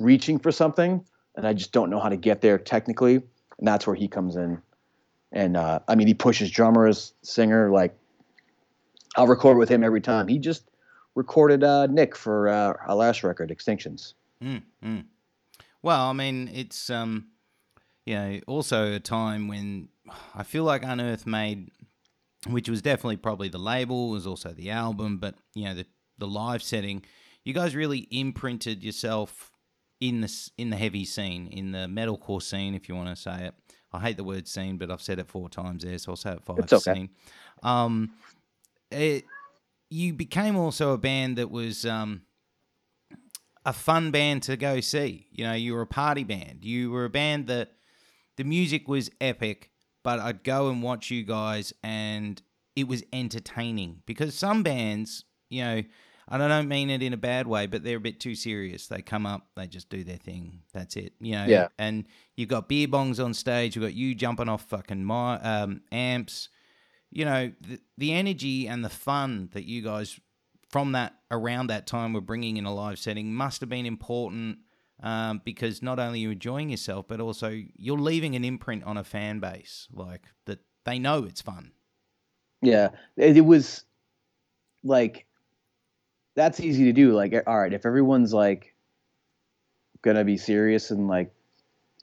[0.00, 1.04] reaching for something
[1.36, 4.34] and I just don't know how to get there technically, and that's where he comes
[4.36, 4.60] in.
[5.30, 7.70] And uh, I mean, he pushes drummers, singer.
[7.70, 7.96] Like
[9.16, 10.28] I'll record with him every time.
[10.28, 10.70] He just
[11.14, 14.14] recorded uh, Nick for uh, our last record, Extinctions.
[14.42, 15.04] Mm, mm.
[15.82, 17.28] Well, I mean, it's um,
[18.04, 19.88] you know, also a time when
[20.34, 21.70] I feel like Unearth made,
[22.46, 25.86] which was definitely probably the label, was also the album, but you know, the
[26.18, 27.04] the live setting,
[27.44, 29.52] you guys really imprinted yourself
[30.00, 33.46] in the in the heavy scene, in the metalcore scene, if you want to say
[33.46, 33.54] it.
[33.92, 36.32] I hate the word scene, but I've said it four times there, so I'll say
[36.32, 36.58] it five.
[36.58, 36.94] It's okay.
[36.94, 37.10] Scene.
[37.62, 38.10] Um,
[38.90, 39.24] it,
[39.90, 42.22] you became also a band that was um,
[43.64, 45.26] a fun band to go see.
[45.30, 46.64] You know, you were a party band.
[46.64, 47.72] You were a band that
[48.36, 49.70] the music was epic,
[50.02, 52.40] but I'd go and watch you guys, and
[52.76, 55.82] it was entertaining because some bands, you know,
[56.30, 58.86] and I don't mean it in a bad way, but they're a bit too serious.
[58.86, 60.60] They come up, they just do their thing.
[60.74, 61.14] That's it.
[61.20, 61.46] You know.
[61.46, 61.68] Yeah.
[61.78, 62.04] And
[62.36, 63.74] you've got beer bongs on stage.
[63.74, 66.50] You've got you jumping off fucking my um, amps.
[67.10, 70.18] You know the, the energy and the fun that you guys
[70.70, 74.58] from that around that time were bringing in a live setting must have been important
[75.02, 78.96] um, because not only you're you enjoying yourself, but also you're leaving an imprint on
[78.96, 80.58] a fan base like that.
[80.84, 81.72] They know it's fun.
[82.62, 83.84] Yeah, it, it was
[84.82, 85.26] like
[86.34, 87.12] that's easy to do.
[87.12, 88.74] Like, all right, if everyone's like
[90.02, 91.32] gonna be serious and like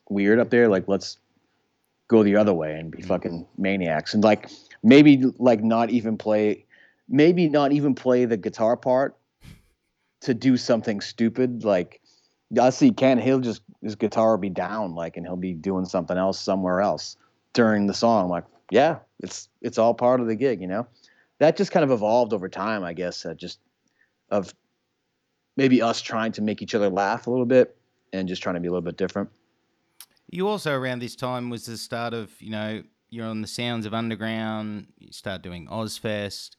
[0.10, 1.18] weird up there, like let's
[2.08, 4.50] go the other way and be fucking maniacs and like
[4.86, 6.66] maybe like not even play,
[7.10, 9.18] maybe not even play the guitar part
[10.22, 11.66] to do something stupid.
[11.66, 12.02] Like
[12.62, 15.86] I see Ken, he'll just his guitar will be down, like, and he'll be doing
[15.86, 17.18] something else somewhere else
[17.54, 18.30] during the song.
[18.30, 20.88] like, yeah, it's it's all part of the gig, you know.
[21.40, 23.26] That just kind of evolved over time, I guess.
[23.26, 23.60] Uh, just
[24.30, 24.54] of
[25.58, 27.76] maybe us trying to make each other laugh a little bit
[28.14, 29.30] and just trying to be a little bit different.
[30.30, 33.86] You also around this time was the start of you know you're on the sounds
[33.86, 34.88] of underground.
[34.98, 36.52] You start doing Ozzfest.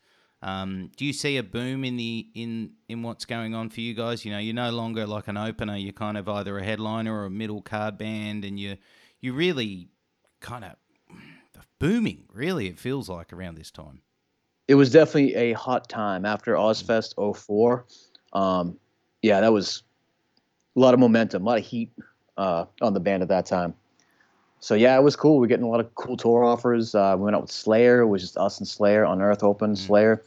[0.43, 3.95] Um, do you see a boom in the in in what's going on for you
[3.95, 4.25] guys?
[4.25, 5.77] You know, you're no longer like an opener.
[5.77, 8.77] You're kind of either a headliner or a middle card band, and you
[9.21, 9.89] you really
[10.41, 10.73] kind of
[11.79, 12.25] booming.
[12.33, 14.03] Really, it feels like around this time
[14.69, 17.85] it was definitely a hot time after Ozzfest 04.
[18.33, 18.79] Um,
[19.23, 19.83] yeah, that was
[20.77, 21.91] a lot of momentum, a lot of heat
[22.37, 23.75] uh, on the band at that time.
[24.61, 25.39] So yeah, it was cool.
[25.39, 26.95] We are getting a lot of cool tour offers.
[26.95, 28.01] Uh, we went out with Slayer.
[28.01, 29.87] It was just us and Slayer Unearth Open mm-hmm.
[29.87, 30.23] Slayer.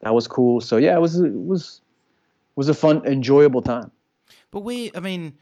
[0.00, 0.60] That was cool.
[0.60, 1.80] So yeah, it was it was
[2.56, 3.90] was a fun, enjoyable time.
[4.50, 5.38] But we, I mean,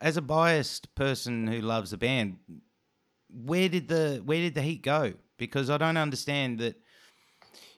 [0.00, 2.36] as a biased person who loves the band,
[3.32, 5.14] where did the where did the heat go?
[5.38, 6.76] Because I don't understand that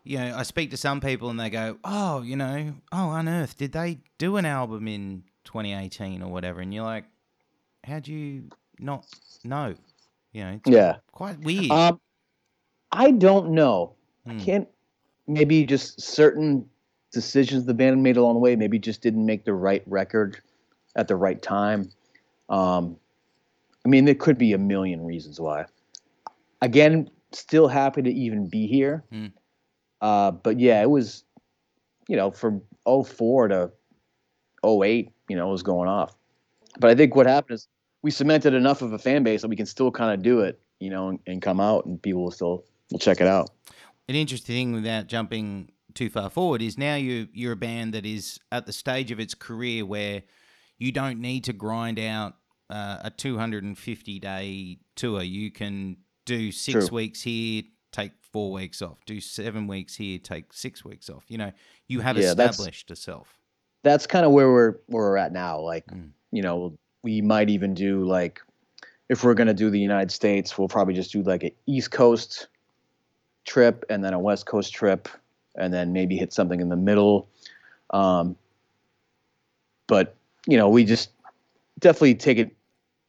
[0.05, 3.57] you know, I speak to some people and they go, "Oh, you know, oh, Unearth,
[3.57, 7.05] did they do an album in 2018 or whatever?" And you're like,
[7.85, 8.49] "How'd you
[8.83, 9.07] not
[9.45, 9.75] know?"
[10.33, 11.71] You know, yeah, quite weird.
[11.71, 12.01] Um,
[12.91, 13.95] I don't know.
[14.27, 14.31] Hmm.
[14.31, 14.69] I can't.
[15.27, 16.69] Maybe just certain
[17.13, 18.57] decisions the band made along the way.
[18.57, 20.41] Maybe just didn't make the right record
[20.97, 21.91] at the right time.
[22.49, 22.97] Um,
[23.85, 25.67] I mean, there could be a million reasons why.
[26.61, 29.05] Again, still happy to even be here.
[29.11, 29.27] Hmm
[30.03, 31.25] uh, but yeah, it was,
[32.09, 33.71] you know, from 04 to
[34.67, 36.15] 08, you know, it was going off.
[36.79, 37.69] But I think what happened is
[38.03, 40.61] we cemented enough of a fan base that we can still kind of do it,
[40.81, 43.51] you know, and, and come out and people will still will check it out.
[44.09, 48.07] An interesting thing without jumping too far forward is now you you're a band that
[48.07, 50.23] is at the stage of its career where
[50.79, 52.35] you don't need to grind out
[52.71, 55.23] uh, a 250 day tour.
[55.23, 56.97] You can do six True.
[56.97, 57.63] weeks here,
[57.93, 58.99] take four weeks off.
[59.07, 61.25] Do seven weeks here, take six weeks off.
[61.29, 61.53] You know,
[61.87, 63.39] you have yeah, established a self.
[63.85, 65.61] That's kind of where we're where we're at now.
[65.61, 66.11] Like, mm.
[66.31, 68.41] you know, we might even do like
[69.09, 72.49] if we're gonna do the United States, we'll probably just do like an East Coast
[73.45, 75.09] trip and then a West Coast trip,
[75.57, 77.29] and then maybe hit something in the middle.
[77.91, 78.37] Um,
[79.87, 81.11] but you know, we just
[81.79, 82.57] definitely take it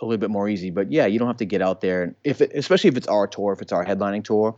[0.01, 0.69] a little bit more easy.
[0.69, 3.08] But yeah, you don't have to get out there, and if it, especially if it's
[3.08, 4.58] our tour, if it's our headlining tour,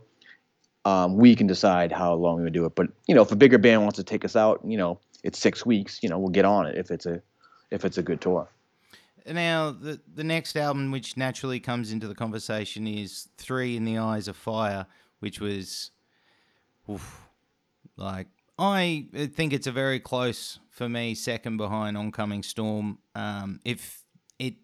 [0.84, 2.74] um, we can decide how long we would do it.
[2.74, 5.38] But you know, if a bigger band wants to take us out, you know, it's
[5.38, 6.02] six weeks.
[6.02, 7.22] You know, we'll get on it if it's a
[7.70, 8.48] if it's a good tour.
[9.28, 13.98] Now, the the next album, which naturally comes into the conversation, is Three in the
[13.98, 14.86] Eyes of Fire,
[15.20, 15.90] which was,
[16.90, 17.26] oof,
[17.96, 22.98] like I think it's a very close for me, second behind Oncoming Storm.
[23.14, 24.02] Um, if
[24.38, 24.54] it,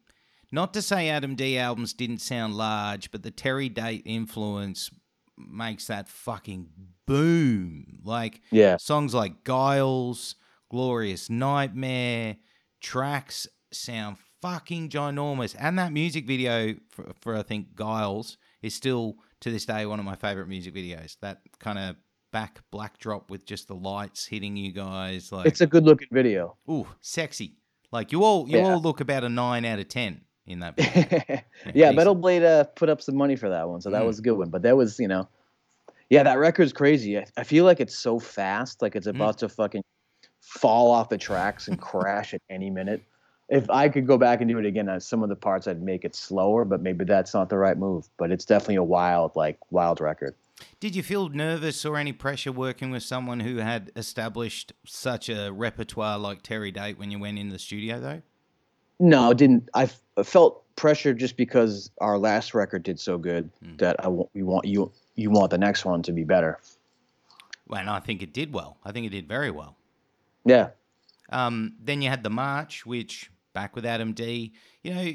[0.51, 4.91] not to say Adam D albums didn't sound large, but the Terry Date influence
[5.37, 6.69] makes that fucking
[7.07, 7.99] boom.
[8.05, 8.77] Like Yeah.
[8.77, 10.37] songs like Giles,
[10.71, 12.37] Glorious Nightmare,
[12.81, 15.57] tracks sound fucking ginormous.
[15.59, 19.99] And that music video for, for I think Giles is still to this day one
[19.99, 21.17] of my favorite music videos.
[21.21, 21.97] That kind of
[22.33, 26.09] back black drop with just the lights hitting you guys like It's a good looking
[26.11, 26.57] video.
[26.71, 27.57] ooh, sexy.
[27.91, 28.65] Like you all you Yeah.
[28.75, 31.43] all look about a 9 out of 10 in that yeah,
[31.75, 31.97] decent.
[31.97, 34.07] Metal Blade uh, put up some money for that one, so that Mm.
[34.07, 34.49] was a good one.
[34.51, 35.29] But that was, you know,
[36.11, 37.19] yeah, that record's crazy.
[37.19, 39.83] I, I feel like it's so fast, like it's about to fucking
[40.41, 43.03] fall off the tracks and crash at any minute.
[43.53, 45.83] If I could go back and do it again, on some of the parts I'd
[45.83, 48.09] make it slower, but maybe that's not the right move.
[48.17, 50.35] But it's definitely a wild, like wild record.
[50.81, 55.51] Did you feel nervous or any pressure working with someone who had established such a
[55.53, 58.23] repertoire like Terry Date when you went in the studio though?
[58.99, 59.69] No, I didn't.
[59.75, 59.91] I
[60.25, 63.77] felt pressure just because our last record did so good Mm.
[63.79, 66.59] that I want we want you you want the next one to be better.
[67.69, 68.79] Well, and I think it did well.
[68.85, 69.77] I think it did very well.
[70.47, 70.71] Yeah,
[71.29, 74.55] Um, then you had the March, which back with Adam D.
[74.83, 75.13] You know,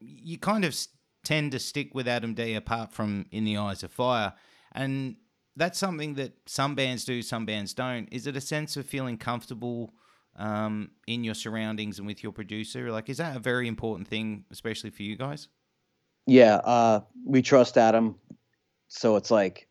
[0.00, 0.76] you kind of
[1.24, 2.54] tend to stick with Adam D.
[2.54, 4.32] Apart from In the Eyes of Fire,
[4.72, 5.16] and
[5.56, 8.08] that's something that some bands do, some bands don't.
[8.12, 9.92] Is it a sense of feeling comfortable
[10.36, 12.90] um, in your surroundings and with your producer?
[12.92, 15.48] Like, is that a very important thing, especially for you guys?
[16.28, 16.56] yeah.
[16.56, 18.14] Uh, we trust Adam,
[18.88, 19.66] so it's like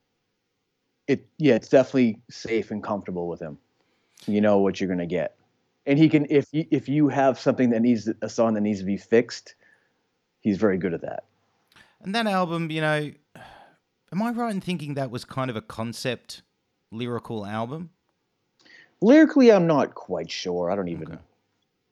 [1.08, 1.26] it.
[1.38, 3.58] Yeah, it's definitely safe and comfortable with him.
[4.26, 5.37] You know what you're gonna get,
[5.88, 8.80] and he can if you if you have something that needs a song that needs
[8.80, 9.56] to be fixed,
[10.42, 11.24] he's very good at that.
[12.02, 13.12] And that album, you know,
[14.12, 16.44] am I right in thinking that was kind of a concept
[16.92, 17.90] lyrical album?
[19.02, 20.70] Lyrically, I'm not quite sure.
[20.70, 21.18] I don't even Okay.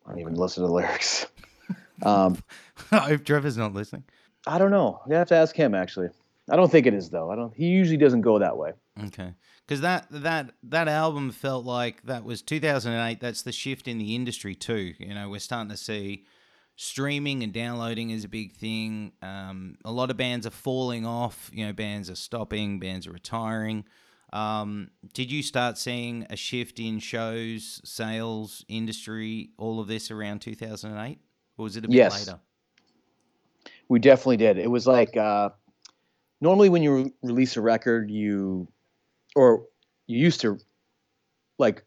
[0.05, 1.25] I don't even listen to the lyrics.
[2.03, 2.37] Um,
[2.91, 4.03] I hope Trevor's not listening.
[4.45, 4.99] I don't know.
[5.07, 6.09] You have to ask him actually.
[6.49, 7.31] I don't think it is though.
[7.31, 7.55] I don't.
[7.55, 8.73] He usually doesn't go that way.
[9.05, 9.33] Okay,
[9.65, 13.19] because that that that album felt like that was 2008.
[13.19, 14.93] That's the shift in the industry too.
[14.99, 16.25] You know, we're starting to see
[16.75, 19.13] streaming and downloading is a big thing.
[19.21, 21.49] Um, a lot of bands are falling off.
[21.53, 22.79] You know, bands are stopping.
[22.79, 23.85] Bands are retiring.
[24.33, 30.41] Um, did you start seeing a shift in shows, sales, industry, all of this around
[30.41, 31.19] 2008,
[31.57, 32.27] or was it a bit Yes.
[32.27, 32.39] later?
[33.87, 34.57] We definitely did.
[34.57, 35.51] It was like uh,
[36.41, 38.67] normally when you re- release a record, you
[39.35, 39.63] or
[40.07, 40.57] you used to
[41.57, 41.83] like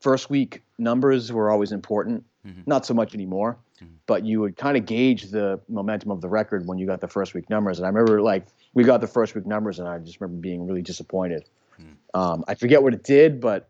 [0.00, 2.24] first week numbers were always important.
[2.46, 2.66] Mhm.
[2.66, 3.86] Not so much anymore, Mhm.
[4.06, 7.08] but you would kind of gauge the momentum of the record when you got the
[7.08, 7.78] first week numbers.
[7.78, 10.66] And I remember like we got the first week numbers, and I just remember being
[10.66, 11.48] really disappointed.
[11.80, 11.96] Mhm.
[12.18, 13.68] Um, I forget what it did, but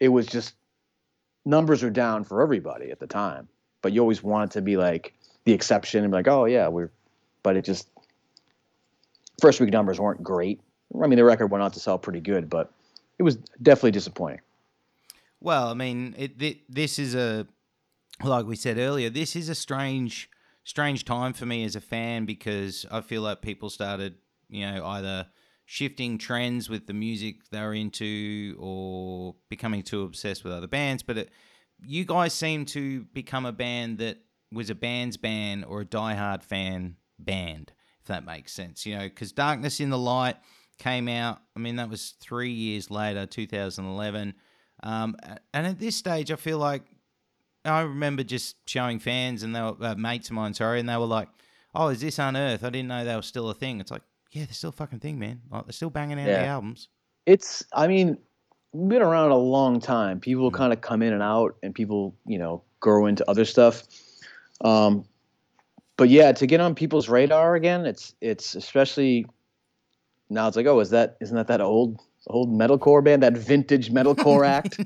[0.00, 0.54] it was just
[1.44, 3.48] numbers are down for everybody at the time.
[3.82, 6.90] But you always wanted to be like the exception and be like, oh yeah, we're.
[7.42, 7.88] But it just
[9.40, 10.60] first week numbers weren't great.
[11.02, 12.72] I mean, the record went on to sell pretty good, but
[13.18, 14.40] it was definitely disappointing.
[15.40, 17.46] Well, I mean, it, thi- this is a
[18.22, 19.10] like we said earlier.
[19.10, 20.28] This is a strange,
[20.64, 24.16] strange time for me as a fan because I feel like people started,
[24.48, 25.26] you know, either
[25.64, 31.02] shifting trends with the music they're into or becoming too obsessed with other bands.
[31.02, 31.30] But it,
[31.82, 34.18] you guys seem to become a band that
[34.52, 38.84] was a band's band or a diehard fan band, if that makes sense.
[38.84, 40.36] You know, because Darkness in the Light
[40.80, 41.40] came out.
[41.54, 44.34] I mean, that was three years later, 2011.
[44.82, 45.14] Um,
[45.54, 46.82] and at this stage, I feel like
[47.64, 50.96] I remember just showing fans and they were uh, mates of mine, sorry, and they
[50.96, 51.28] were like,
[51.74, 52.64] "Oh, is this Unearth?
[52.64, 55.00] I didn't know they were still a thing." It's like, yeah, they're still a fucking
[55.00, 55.42] thing, man.
[55.50, 56.88] Like they're still banging out the albums.
[57.26, 58.16] It's, I mean,
[58.72, 60.18] been around a long time.
[60.18, 60.54] People Mhm.
[60.54, 63.82] kind of come in and out, and people, you know, grow into other stuff.
[64.62, 65.04] Um,
[65.98, 69.26] but yeah, to get on people's radar again, it's it's especially
[70.30, 70.48] now.
[70.48, 74.46] It's like, oh, is that isn't that that old old metalcore band, that vintage metalcore
[74.46, 74.78] act?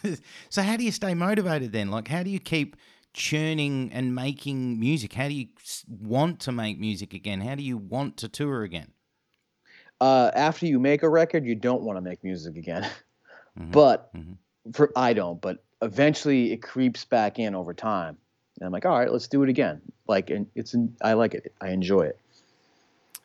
[0.50, 1.90] so how do you stay motivated then?
[1.90, 2.76] Like, how do you keep
[3.12, 5.12] churning and making music?
[5.12, 5.48] How do you
[5.88, 7.40] want to make music again?
[7.40, 8.92] How do you want to tour again?
[10.00, 12.88] uh, after you make a record, you don't want to make music again.
[13.58, 13.72] Mhm.
[13.72, 14.36] But Mhm.
[14.72, 15.40] for I don't.
[15.40, 18.16] But eventually, it creeps back in over time,
[18.58, 19.82] and I'm like, all right, let's do it again.
[20.06, 21.52] Like, and it's I like it.
[21.60, 22.18] I enjoy it.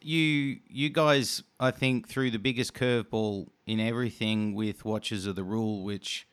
[0.05, 5.43] You you guys I think threw the biggest curveball in everything with Watchers of the
[5.43, 6.27] Rule, which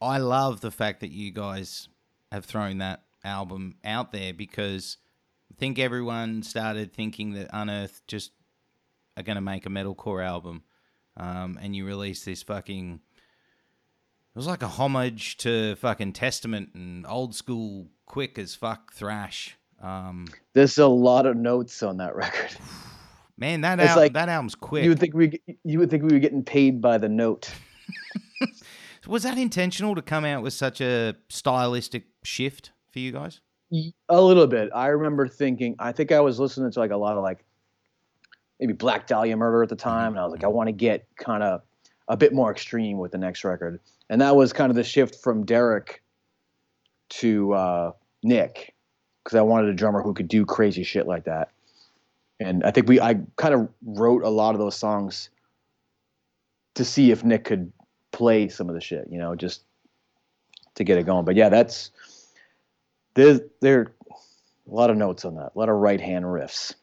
[0.00, 1.88] I love the fact that you guys
[2.30, 4.98] have thrown that album out there because
[5.50, 8.30] I think everyone started thinking that Unearth just
[9.16, 10.62] are going to make a metalcore album.
[11.16, 13.00] um, and you release this fucking.
[14.34, 19.56] It was like a homage to fucking Testament and old school, quick as fuck thrash.
[19.82, 22.56] Um, There's a lot of notes on that record.
[23.36, 24.84] man, that It's al- like that album's quick.
[24.84, 27.50] You would think we you would think we were getting paid by the note.
[29.06, 33.40] Was that intentional to come out with such a stylistic shift for you guys?
[34.08, 34.70] A little bit.
[34.74, 35.76] I remember thinking.
[35.78, 37.44] I think I was listening to like a lot of like
[38.60, 41.06] maybe Black Dahlia Murder at the time, and I was like, I want to get
[41.16, 41.62] kind of
[42.08, 45.16] a bit more extreme with the next record, and that was kind of the shift
[45.16, 46.02] from Derek
[47.10, 48.73] to uh, Nick,
[49.24, 51.50] because I wanted a drummer who could do crazy shit like that.
[52.38, 55.30] And I think we I kind of wrote a lot of those songs
[56.74, 57.72] to see if Nick could
[58.12, 59.62] play some of the shit, you know, just
[60.74, 61.24] to get it going.
[61.24, 61.90] But yeah, that's
[63.14, 63.94] there's there are
[64.70, 66.74] a lot of notes on that, a lot of right hand riffs.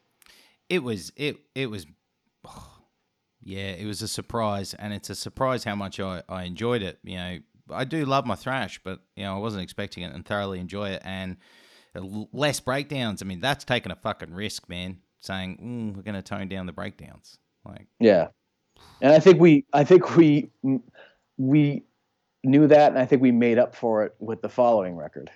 [0.68, 1.86] It was it it was
[3.42, 6.98] yeah, it was a surprise and it's a surprise how much I, I enjoyed it.
[7.04, 7.38] You know,
[7.70, 10.90] I do love my thrash, but you know, I wasn't expecting it and thoroughly enjoy
[10.90, 11.36] it and
[11.94, 13.22] less breakdowns.
[13.22, 14.98] I mean, that's taking a fucking risk, man.
[15.20, 17.38] Saying mm, we're going to tone down the breakdowns.
[17.64, 18.28] Like Yeah,
[19.00, 20.50] and I think we I think we
[21.36, 21.84] we
[22.44, 25.30] knew that, and I think we made up for it with the following record.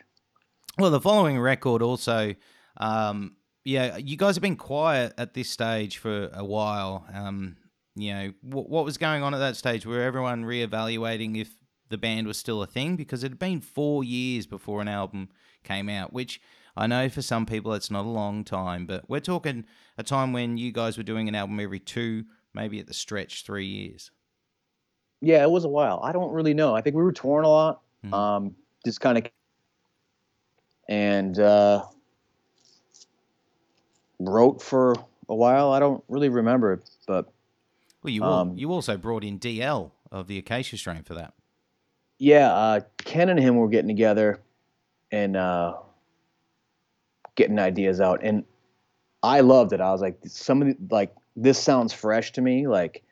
[0.78, 2.34] Well, the following record also,
[2.76, 7.06] um, yeah, you guys have been quiet at this stage for a while.
[7.12, 7.56] Um,
[7.94, 9.86] you know, what, what was going on at that stage?
[9.86, 11.56] Were everyone reevaluating if
[11.88, 12.96] the band was still a thing?
[12.96, 15.30] Because it had been four years before an album
[15.66, 16.40] came out, which
[16.76, 19.66] I know for some people it's not a long time, but we're talking
[19.98, 23.44] a time when you guys were doing an album every two, maybe at the stretch,
[23.44, 24.10] three years.
[25.20, 26.00] Yeah, it was a while.
[26.02, 26.74] I don't really know.
[26.74, 27.82] I think we were touring a lot.
[28.04, 28.12] Mhm.
[28.14, 29.24] Um, just kind of,
[30.88, 31.84] and uh,
[34.20, 34.94] wrote for
[35.28, 35.72] a while.
[35.72, 37.28] I don't really remember, but
[38.02, 41.34] Well, you Um, you also brought in DL of the Acacia Strain for that.
[42.18, 44.40] yeah, uh, Ken and him were getting together
[45.16, 45.74] and uh,
[47.36, 48.44] getting ideas out, and
[49.22, 49.80] I loved it.
[49.80, 52.66] I was like, some of the, like this sounds fresh to me.
[52.66, 53.02] Like,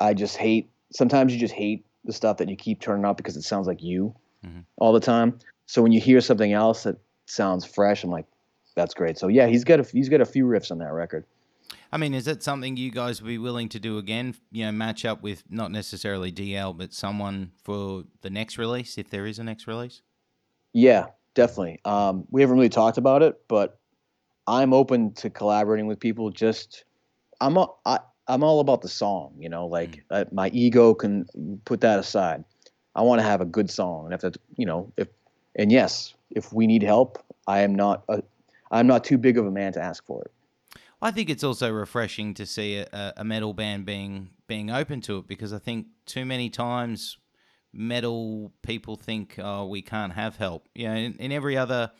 [0.00, 0.70] I just hate.
[0.92, 3.82] Sometimes you just hate the stuff that you keep turning up because it sounds like
[3.82, 4.64] you Mhm.
[4.78, 5.38] all the time.
[5.66, 6.96] So when you hear something else that
[7.26, 8.26] sounds fresh, I'm like,
[8.74, 9.18] that's great.
[9.18, 11.24] So yeah, he's got a he's got a few riffs on that record.
[11.92, 14.34] I mean, is that something you guys would be willing to do again?
[14.50, 19.10] You know, match up with not necessarily DL, but someone for the next release, if
[19.10, 20.02] there is a next release?
[20.72, 21.80] Yeah, definitely.
[21.84, 23.78] Um, we haven't really talked about it, but
[24.46, 26.30] I'm open to collaborating with people.
[26.30, 26.84] Just
[27.40, 29.34] I'm a, I, I'm all about the song.
[29.38, 31.26] You know, like uh, my ego can
[31.64, 32.44] put that aside.
[32.94, 35.08] I want to have a good song, and if that, you know, if
[35.56, 38.22] and yes, if we need help, I am not a,
[38.70, 40.32] I'm not too big of a man to ask for it.
[41.02, 45.18] I think it's also refreshing to see a, a metal band being being open to
[45.18, 47.18] it because I think too many times
[47.72, 50.68] metal people think, oh, we can't have help.
[50.74, 51.90] You know, in, in every other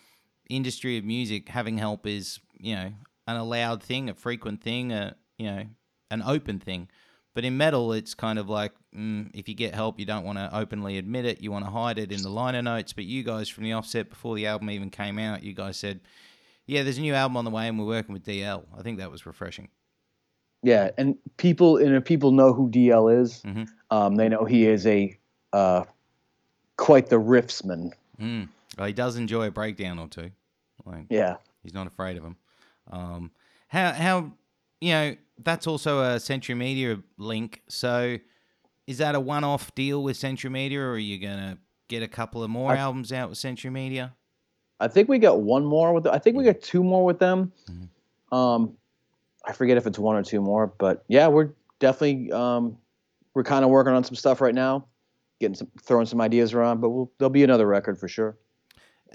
[0.49, 2.93] industry of music, having help is you know
[3.27, 5.65] an allowed thing, a frequent thing, a you know
[6.11, 6.89] an open thing.
[7.33, 10.39] But in metal, it's kind of like mm, if you get help, you don't want
[10.39, 11.41] to openly admit it.
[11.41, 12.93] You want to hide it in the liner notes.
[12.93, 16.01] But you guys from the offset, before the album even came out, you guys said,
[16.67, 18.99] "Yeah, there's a new album on the way, and we're working with DL." I think
[18.99, 19.69] that was refreshing.
[20.63, 23.69] Yeah, and people and if people know who DL is, Mhm.
[23.91, 25.17] um, they know he is a
[25.53, 25.85] uh,
[26.77, 27.93] quite the riffsman.
[28.21, 28.49] Mm.
[28.79, 30.31] Well, he does enjoy a breakdown or two.
[30.85, 31.37] Like Yeah.
[31.63, 32.37] he's not afraid of them.
[32.91, 33.31] Um,
[33.69, 34.33] how how
[34.81, 37.63] you know that's also a Century Media link.
[37.69, 38.17] So
[38.87, 42.43] is that a one-off deal with Century Media, or are you gonna get a couple
[42.43, 44.15] of more I- albums out with Century Media?
[44.81, 46.07] I think we got one more with.
[46.07, 47.53] I think we got two more with them.
[47.71, 48.37] Mhm.
[48.37, 48.77] Um,
[49.45, 52.79] I forget if it's one or two more, but yeah, we're definitely um,
[53.35, 54.85] we're kind of working on some stuff right now,
[55.41, 56.81] getting some throwing some ideas around.
[56.81, 58.37] But we'll, there'll be another record for sure.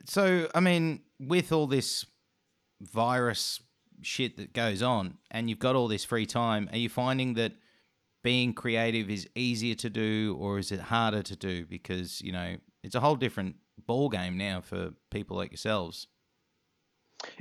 [0.05, 2.05] So I mean, with all this
[2.81, 3.61] virus
[4.01, 7.53] shit that goes on, and you've got all this free time, are you finding that
[8.23, 11.65] being creative is easier to do, or is it harder to do?
[11.65, 13.55] Because you know it's a whole different
[13.87, 16.07] ball game now for people like yourselves.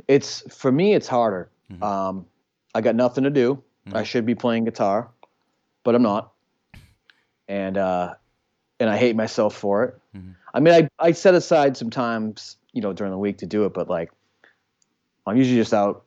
[0.08, 1.50] It's for me, it's harder.
[1.70, 1.82] Mhm.
[1.82, 2.26] Um,
[2.74, 3.62] I got nothing to do.
[3.92, 4.04] I Mhm.
[4.06, 5.10] should be playing guitar,
[5.82, 6.32] but I'm not,
[7.48, 8.14] and uh,
[8.80, 10.00] and I hate myself for it.
[10.16, 10.34] Mhm.
[10.52, 13.64] I mean, I I set aside some times, you know, during the week to do
[13.64, 14.10] it, but like,
[15.26, 16.04] I'm usually just out.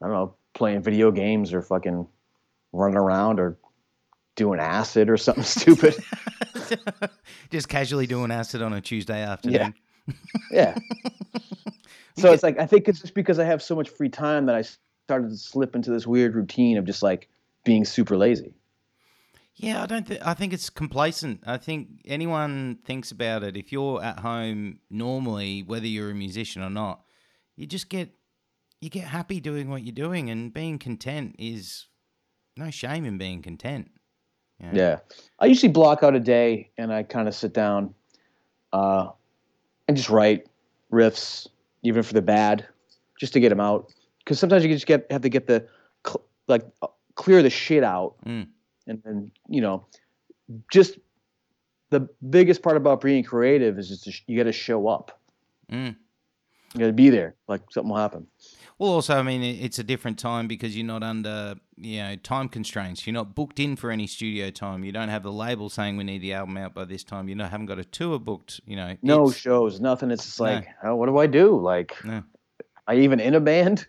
[0.00, 2.06] I don't know, playing video games or fucking
[2.72, 3.56] running around or
[4.36, 5.96] doing acid or something stupid.
[7.50, 9.74] Just casually doing acid on a Tuesday afternoon.
[10.52, 10.76] Yeah.
[12.16, 14.54] so it's like I think it's just because I have so much free time that
[14.54, 14.62] I
[15.06, 17.28] started to slip into this weird routine of just like
[17.64, 18.54] being super lazy.
[19.58, 20.06] Yeah, I don't.
[20.06, 21.40] Th- I think it's complacent.
[21.46, 23.56] I think anyone thinks about it.
[23.56, 27.02] If you're at home normally, whether you're a musician or not,
[27.56, 28.10] you just get
[28.80, 31.86] you get happy doing what you're doing, and being content is
[32.56, 33.90] no shame in being content.
[34.60, 34.72] you know?
[34.78, 34.98] Yeah.
[35.40, 37.94] I usually block out a day and I kind of sit down
[38.72, 39.08] uh,
[39.86, 40.46] and just write
[40.92, 41.46] riffs,
[41.82, 42.66] even for the bad,
[43.20, 43.92] just to get them out.
[44.24, 45.66] Because sometimes you just get have to get the
[46.06, 46.86] cl- like uh,
[47.16, 48.46] clear the shit out, Mm.
[48.88, 49.86] And then you know,
[50.72, 50.98] just
[51.90, 55.20] the biggest part about being creative is just to you got to show up.
[55.70, 55.96] Mm.
[56.74, 57.34] You got to be there.
[57.46, 58.26] Like something will happen.
[58.78, 62.48] Well, also, I mean, it's a different time because you're not under, you know, time
[62.48, 63.06] constraints.
[63.06, 64.84] You're not booked in for any studio time.
[64.84, 67.28] You don't have the label saying we need the album out by this time.
[67.28, 68.60] You know, haven't got a tour booked.
[68.66, 70.10] You know, No shows, nothing.
[70.12, 70.44] It's just No.
[70.46, 71.58] like, oh, what do I do?
[71.58, 72.22] Like, No.
[72.86, 73.88] I even in a band?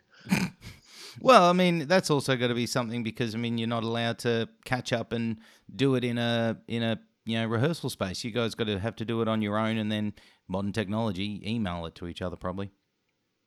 [1.21, 4.19] Well, I mean, that's also got to be something because I mean, you're not allowed
[4.19, 5.37] to catch up and
[5.75, 8.23] do it in a in a you know rehearsal space.
[8.23, 10.13] You guys got to have to do it on your own, and then
[10.47, 12.71] modern technology, email it to each other probably.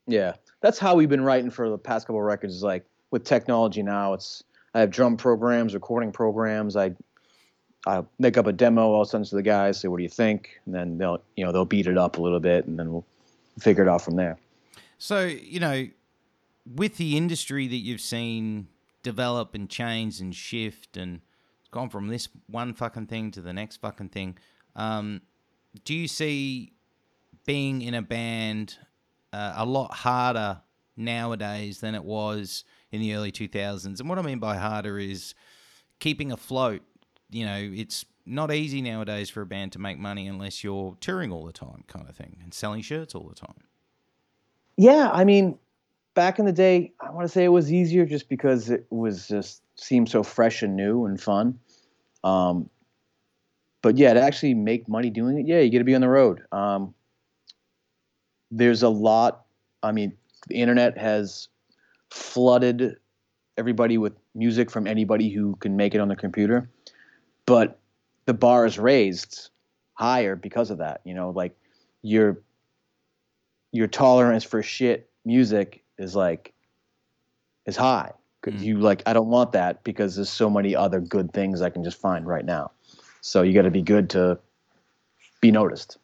[0.07, 2.55] Yeah, that's how we've been writing for the past couple of records.
[2.55, 4.43] Is like with technology now, it's
[4.75, 6.77] I have drum programs, recording programs.
[6.77, 6.93] I
[7.87, 8.95] I make up a demo.
[8.95, 9.81] I'll send it to the guys.
[9.81, 10.61] Say, what do you think?
[10.67, 13.07] And then they'll you know they'll beat it up a little bit, and then we'll
[13.59, 14.39] figure it out from there.
[14.99, 15.87] So, you know,
[16.67, 18.69] with the industry that you've seen
[19.03, 21.21] develop and change and shift and
[21.71, 24.39] gone from this one fucking thing to the next fucking thing,
[24.77, 25.21] um,
[25.85, 26.73] do you see
[27.47, 28.77] being in a band
[29.33, 30.61] uh, a lot harder
[30.97, 33.99] nowadays than it was in the early 2000s?
[33.99, 35.35] And what I mean by harder is
[35.99, 36.83] keeping afloat.
[37.31, 41.33] You know, it's not easy nowadays for a band to make money unless you're touring
[41.33, 43.65] all the time, kind of thing, and selling shirts all the time.
[44.77, 45.59] Yeah, I mean,
[46.15, 49.29] back in the day, I want to say it was easier just because it was
[49.29, 51.59] just seemed so fresh and new and fun.
[52.25, 52.69] Um,
[53.83, 56.09] but yeah, to actually make money doing it, yeah, you got to be on the
[56.09, 56.43] road.
[56.53, 56.95] Um,
[58.51, 59.45] there's a lot.
[59.83, 60.17] I mean,
[60.49, 61.49] the internet has
[62.11, 62.97] flooded
[63.57, 66.71] everybody with music from anybody who can make it on the computer,
[67.47, 67.81] but
[68.27, 69.51] the bar is raised
[69.95, 71.01] higher because of that.
[71.05, 71.57] You know, like
[72.03, 72.41] your
[73.73, 76.53] your tolerance for shit music is like
[77.67, 78.65] is high because Mm.
[78.65, 81.85] you like I don't want that because there's so many other good things I can
[81.85, 82.73] just find right now.
[83.21, 84.39] So you got to be good to
[85.41, 85.99] be noticed.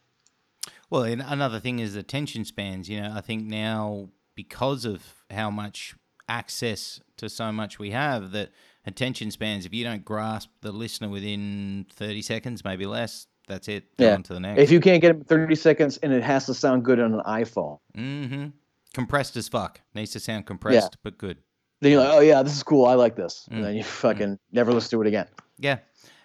[0.91, 2.89] Well, and another thing is attention spans.
[2.89, 5.95] You know, I think now because of how much
[6.29, 8.51] access to so much we have, that
[8.87, 13.85] attention spans, if you don't grasp the listener within 30 seconds, maybe less, that's it.
[13.99, 14.15] Yeah.
[14.15, 14.63] on to the next.
[14.63, 17.21] If you can't get it 30 seconds and it has to sound good on an
[17.27, 18.47] iPhone, hmm
[18.95, 19.81] Compressed as fuck.
[19.95, 21.39] Needs to sound compressed, but good.
[21.81, 22.85] then you're like, oh yeah, this is cool.
[22.87, 23.57] I like this, Mm.
[23.57, 25.27] and then you fucking never listen to it again.
[25.59, 25.79] Yeah.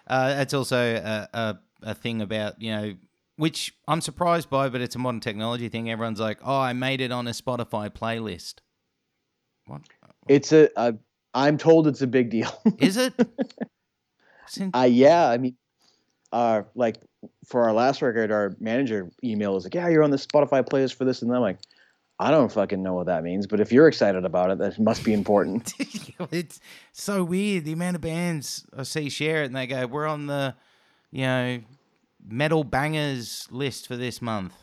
[0.06, 2.94] Uh, that's also a, a, a thing about, you know,
[3.36, 5.90] which I'm surprised by, but it's a modern technology thing.
[5.90, 8.56] Everyone's like, oh, I made it on a Spotify playlist.
[9.66, 9.82] What?
[10.28, 10.94] It's a, a
[11.32, 12.50] I'm told it's a big deal.
[12.78, 13.12] Is it?
[14.74, 15.56] Uh, yeah, I mean,
[16.30, 16.98] uh, like
[17.46, 20.94] for our last record, our manager email was like, "Yeah, you're on the Spotify playlist
[20.94, 21.58] for this," and I'm like,
[22.18, 25.04] "I don't fucking know what that means, but if you're excited about it, that must
[25.04, 25.72] be important."
[26.30, 26.60] it's
[26.92, 27.64] so weird.
[27.64, 30.54] The amount of bands I see share it and they go, we're on the,
[31.10, 31.60] you know,
[32.26, 34.54] metal bangers list for this month.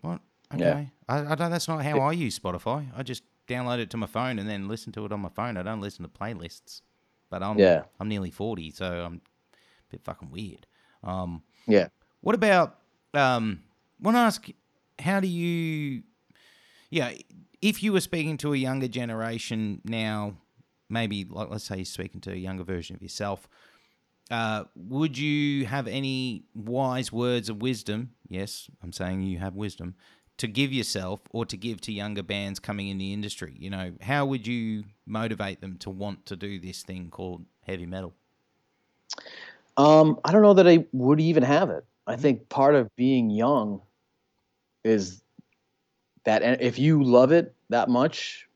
[0.00, 0.20] What?
[0.54, 0.64] Okay.
[0.64, 0.84] Yeah.
[1.08, 2.86] I, I don't, that's not how I use Spotify.
[2.96, 5.56] I just download it to my phone and then listen to it on my phone.
[5.56, 6.82] I don't listen to playlists.
[7.30, 7.84] But I'm Yeah.
[8.00, 10.66] I'm nearly 40, so I'm a bit fucking weird.
[11.02, 11.88] Um, yeah,
[12.20, 12.78] what about
[13.14, 13.62] um
[14.00, 14.48] want to ask
[14.98, 16.02] how do you
[16.90, 17.12] yeah,
[17.60, 20.34] if you were speaking to a younger generation now,
[20.88, 23.48] maybe like let's say you're speaking to a younger version of yourself,
[24.30, 28.10] uh, would you have any wise words of wisdom?
[28.28, 29.94] Yes, I'm saying you have wisdom
[30.38, 33.56] to give yourself or to give to younger bands coming in the industry.
[33.58, 37.86] You know, how would you motivate them to want to do this thing called heavy
[37.86, 38.14] metal?
[39.78, 41.84] um, I don't know that I would even have it.
[42.06, 43.80] I think part of being young
[44.84, 45.22] is
[46.28, 48.46] that and if you love it that much,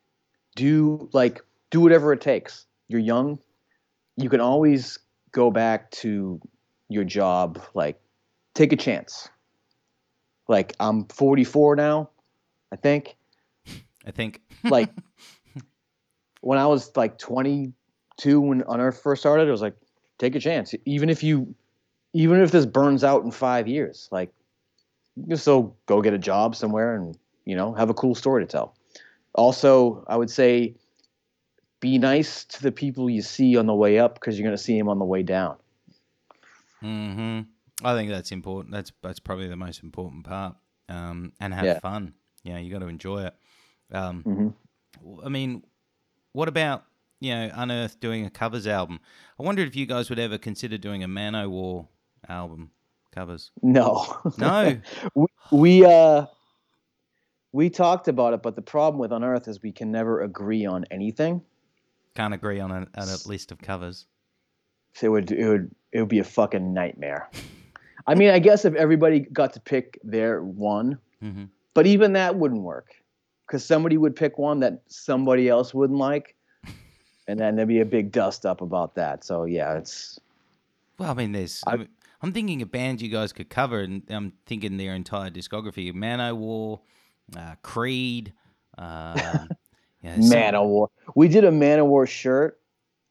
[0.56, 2.66] do like do whatever it takes.
[2.86, 3.38] You're young.
[4.18, 4.98] You can always
[5.32, 6.38] go back to
[6.90, 7.62] your job.
[7.72, 7.98] Like,
[8.52, 9.30] take a chance.
[10.48, 12.10] Like, I'm 44 now,
[12.70, 13.16] I think.
[14.06, 14.42] I think.
[14.64, 14.90] Like,
[16.42, 19.76] when I was like 22 when Unearth first started, it was like,
[20.18, 20.74] take a chance.
[20.84, 21.54] Even if you,
[22.12, 24.30] even if this burns out in five years, like,
[25.16, 28.44] you can still go get a job somewhere and you know have a cool story
[28.44, 28.74] to tell.
[29.34, 30.74] Also, I would say,
[31.80, 34.62] be nice to the people you see on the way up because you're going to
[34.62, 35.56] see them on the way down.
[36.80, 37.40] hmm
[37.84, 38.72] I think that's important.
[38.72, 40.56] That's that's probably the most important part.
[40.88, 41.80] Um, and have Yeah.
[41.80, 42.14] fun.
[42.44, 43.34] You know, you got to enjoy it.
[43.92, 44.48] Um, hmm
[45.24, 45.64] I mean,
[46.32, 46.84] what about
[47.20, 49.00] you know Unearth doing a covers album?
[49.38, 51.88] I wondered if you guys would ever consider doing a Manowar
[52.28, 52.70] album
[53.12, 53.50] covers.
[53.62, 54.80] No, No.
[55.14, 56.26] we, we uh
[57.52, 60.84] we talked about it, but the problem with Unearth is we can never agree on
[60.90, 61.42] anything.
[62.14, 64.06] Can't agree on a, on a list of covers.
[64.94, 67.30] So it would it would it would be a fucking nightmare.
[68.06, 71.44] I mean, I guess if everybody got to pick their one, hmm
[71.74, 72.90] but even that wouldn't work
[73.46, 76.34] because somebody would pick one that somebody else wouldn't like,
[77.28, 79.24] and then there'd be a big dust up about that.
[79.24, 80.18] So yeah, it's
[80.98, 81.62] Well, I mean, there's.
[81.66, 81.88] I, I- mean,
[82.20, 86.80] I'm thinking a band you guys could cover, and I'm thinking their entire discography: Manowar,
[87.36, 88.32] uh, Creed.
[88.78, 89.48] Um,
[90.02, 90.88] yeah, Manowar.
[91.14, 92.58] We did a Manowar shirt.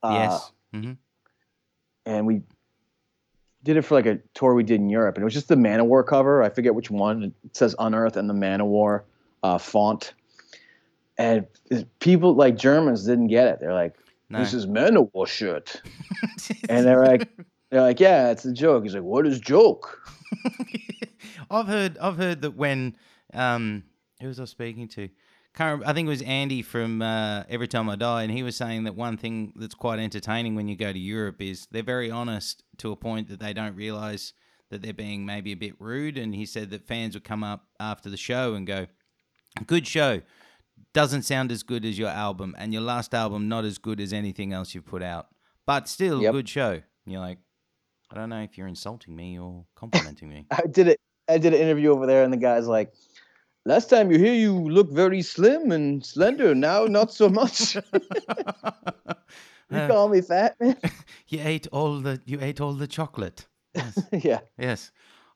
[0.04, 0.52] Uh, Yes.
[0.74, 0.92] hmm
[2.08, 2.42] and we
[3.64, 5.56] did it for like a tour we did in Europe, and it was just the
[5.56, 6.42] Manowar cover.
[6.42, 7.32] I forget which one.
[7.46, 9.04] It says Unearth and the Manowar
[9.44, 10.14] uh, font.
[11.20, 11.46] And
[12.00, 13.60] people like Germans didn't get it.
[13.60, 13.96] They're like,
[14.32, 14.40] No.
[14.40, 15.80] "This is Manowar shirt,"
[16.70, 17.30] and they're like,
[17.70, 20.02] "They're like, yeah, it's a joke." He's like, "What is joke?"
[21.52, 22.00] I've heard.
[22.00, 22.96] I've heard that when
[23.36, 23.84] um,
[24.22, 25.10] who was I speaking to?
[25.54, 28.56] Can't I think it was Andy from uh, Every Time I Die, and he was
[28.56, 32.10] saying that one thing that's quite entertaining when you go to Europe is they're very
[32.10, 34.34] honest to a point that they don't realize
[34.70, 36.18] that they're being maybe a bit rude.
[36.18, 38.88] And he said that fans would come up after the show and go,
[39.68, 40.22] "Good show."
[40.94, 44.14] Doesn't sound as good as your album, and your last album not as good as
[44.14, 45.28] anything else you've put out,
[45.66, 46.34] but still Yep.
[46.34, 46.72] good show.
[46.72, 47.40] And you're like,
[48.10, 50.48] I don't know if you're insulting me or complimenting me.
[50.52, 51.00] I did it.
[51.30, 52.94] I did an interview over there, and the guy's like,
[53.66, 56.56] "Last time you here, you look very slim and slender.
[56.56, 57.76] Now, not so much.
[59.72, 60.78] you Uh, call me fat, man."
[61.28, 63.48] you ate all the you ate all the chocolate.
[63.76, 64.04] Yes.
[64.12, 64.40] yeah.
[64.58, 64.92] yes.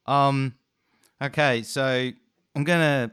[0.06, 0.56] Um
[1.22, 2.12] okay, so
[2.56, 3.12] I'm gonna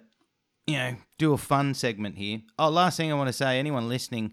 [0.67, 2.43] you know do a fun segment here.
[2.59, 4.33] Oh, last thing I want to say, anyone listening,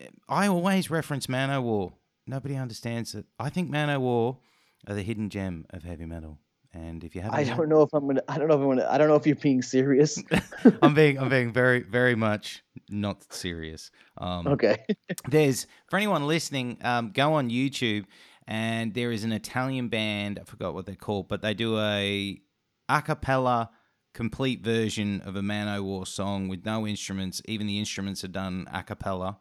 [0.00, 1.92] eh, I always reference Manowar.
[2.26, 3.26] Nobody understands it.
[3.38, 4.38] I think Manowar
[4.86, 6.38] are the hidden gem of heavy metal.
[6.72, 8.22] And if you haven't I don't know if I'm gonna.
[8.28, 8.88] I don't know if I'm gonna.
[8.88, 10.22] I don't know if you're being serious.
[10.82, 13.90] I'm being I'm being very very much not serious.
[14.18, 14.84] Um, okay.
[15.28, 18.04] there's for anyone listening, um, go on YouTube
[18.46, 20.38] and there is an Italian band.
[20.40, 22.40] I forgot what they're called, but they do a
[22.88, 23.70] a cappella
[24.12, 27.40] complete version of a Manowar song with no instruments.
[27.46, 29.38] Even the instruments are done a cappella.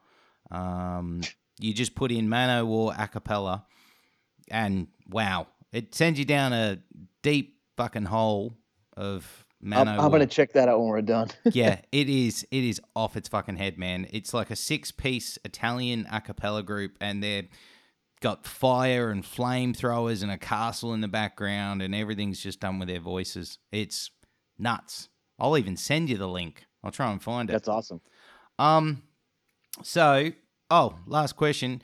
[0.52, 1.22] Um,
[1.60, 3.66] you just put in Manowar a cappella,
[4.50, 6.80] and wow, it sends you down a
[7.22, 8.58] deep fucking hole
[8.96, 11.30] of I'm, I'm gonna check that out when we're done.
[11.52, 12.48] yeah, it is.
[12.50, 14.08] It is off its fucking head, man.
[14.12, 17.44] It's like a six-piece Italian a cappella group, and they're
[18.22, 22.88] got fire and flamethrowers and a castle in the background, and everything's just done with
[22.88, 23.58] their voices.
[23.72, 24.12] It's
[24.58, 25.10] nuts.
[25.38, 26.66] I'll even send you the link.
[26.84, 27.54] I'll try and find it.
[27.54, 28.02] That's awesome.
[28.58, 29.04] Um,
[29.84, 30.32] so,
[30.70, 31.82] oh, last question.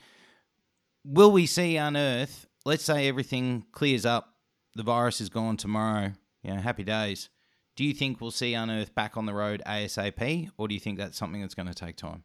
[1.04, 2.46] Will we see Unearth?
[2.66, 4.34] Let's say everything clears up,
[4.74, 6.12] the virus is gone tomorrow.
[6.42, 7.28] You know, happy days.
[7.76, 10.98] Do you think we'll see Unearth back on the road ASAP, or do you think
[10.98, 12.24] that's something that's going to take time?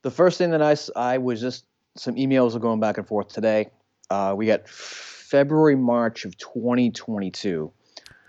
[0.00, 3.28] The first thing that I, I was just some emails are going back and forth
[3.28, 3.68] today.
[4.08, 7.70] Uh, we got February March of 2022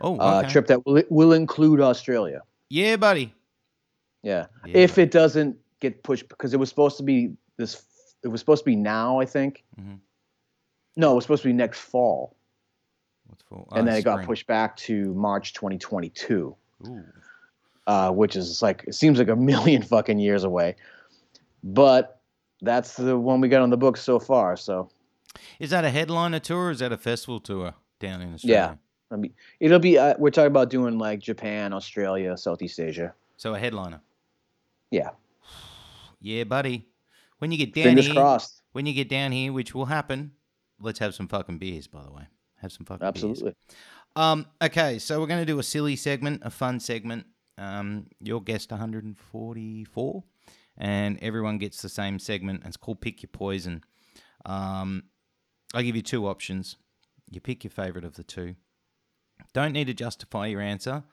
[0.02, 2.42] Oh, uh, trip that will will include Australia.
[2.70, 3.34] yeah, buddy.
[4.22, 4.48] Yeah.
[4.66, 7.84] Yeah, if it doesn't get pushed because it was supposed to be this
[8.22, 9.98] it was supposed to be now i think Mhm.
[10.96, 12.36] No it was supposed to be next fall
[13.28, 13.68] What's for?
[13.72, 16.56] and oh, then it got pushed back to march 2022
[16.88, 17.04] Ooh.
[17.88, 20.76] uh, which is like it seems like a million fucking years away
[21.64, 22.20] but
[22.62, 24.89] that's the one we got on the books so far so
[25.60, 28.78] Is that a headliner tour or is that a festival tour down in Australia?
[29.12, 33.54] I mean, it'll be uh, we're talking about doing like japan australia southeast asia So
[33.56, 34.02] a headliner.
[34.89, 35.10] yeah
[36.24, 36.86] Yeah, buddy.
[37.39, 40.32] When you get down fingers here, crossed when you get down here, which will happen,
[40.82, 42.28] let's have some fucking beers, by the way.
[42.58, 43.10] Have some fucking beers.
[43.10, 43.54] absolutely
[44.16, 47.26] Um, okay, so we're going to do a silly segment, a fun segment.
[47.58, 50.24] Um, your guest 144,
[50.78, 52.64] and everyone gets the same segment.
[52.66, 53.84] It's called Pick Your Poison.
[54.46, 55.04] Um,
[55.74, 56.78] I give you two options.
[57.30, 58.56] You pick your favorite of the two.
[59.54, 61.04] Don't need to justify your answer,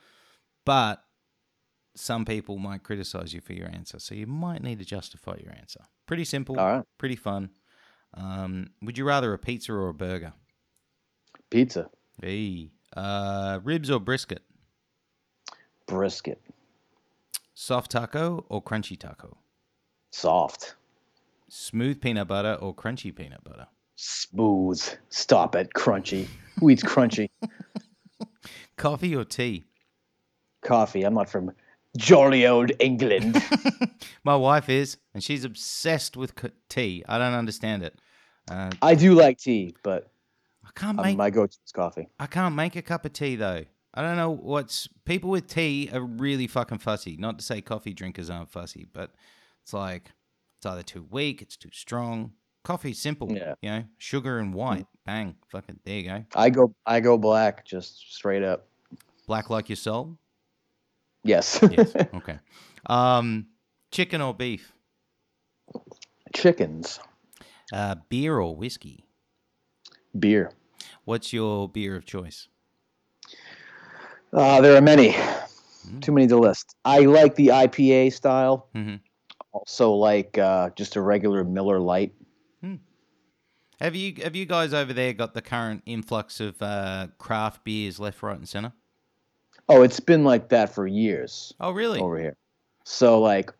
[0.64, 1.02] but
[1.94, 5.52] some people might criticize you for your answer, so you might need to justify your
[5.52, 5.80] answer.
[6.06, 7.50] Pretty simple, all right pretty fun.
[8.14, 10.32] Um, would you rather a pizza or a burger?
[11.50, 11.88] pizza
[12.20, 14.42] Hey, uh, ribs or brisket?
[15.86, 16.40] brisket
[17.54, 19.38] Soft taco or crunchy taco?
[20.10, 20.74] soft
[21.48, 23.68] Smooth peanut butter or crunchy peanut butter?
[23.96, 24.82] Smooth.
[25.08, 25.70] Stop it.
[25.74, 26.28] Crunchy.
[26.60, 27.30] Who eats crunchy?
[28.76, 29.64] Coffee or tea?
[30.62, 31.04] Coffee.
[31.04, 31.52] I'm not from
[31.96, 33.42] jolly old England.
[34.24, 36.34] My wife is, and she's obsessed with
[36.68, 37.04] tea.
[37.08, 37.98] I don't understand it.
[38.50, 40.10] Uh, I do like tea, but
[40.64, 42.08] I can't um, make my go-to is coffee.
[42.18, 43.64] I can't make a cup of tea though.
[43.94, 47.16] I don't know what's people with tea are really fucking fussy.
[47.18, 49.10] Not to say coffee drinkers aren't fussy, but
[49.62, 50.12] it's like
[50.58, 52.32] it's either too weak, it's too strong.
[52.64, 53.54] Coffee's simple, Yeah.
[53.62, 56.24] you know, sugar and white, bang, fucking there you go.
[56.34, 58.66] I go I go black, just straight up.
[59.26, 60.16] Black like your soul.
[61.24, 61.58] Yes.
[61.70, 62.38] Yes, okay.
[62.86, 63.46] Um,
[63.90, 64.72] chicken or beef?
[66.34, 67.00] Chickens.
[67.72, 69.04] Uh, beer or whiskey?
[70.18, 70.52] Beer.
[71.04, 72.48] What's your beer of choice?
[74.32, 75.10] Uh, there are many.
[75.10, 76.02] Mm.
[76.02, 76.76] Too many to list.
[76.84, 78.68] I like the IPA style.
[78.74, 78.96] Mm-hmm.
[79.52, 82.12] Also like uh, just a regular Miller Lite.
[83.80, 88.00] Have you have you guys over there got the current influx of uh, craft beers
[88.00, 88.72] left, right, and center?
[89.68, 92.00] Oh, it's been like that for years Oh, really?
[92.00, 92.36] over here.
[92.84, 93.52] So like,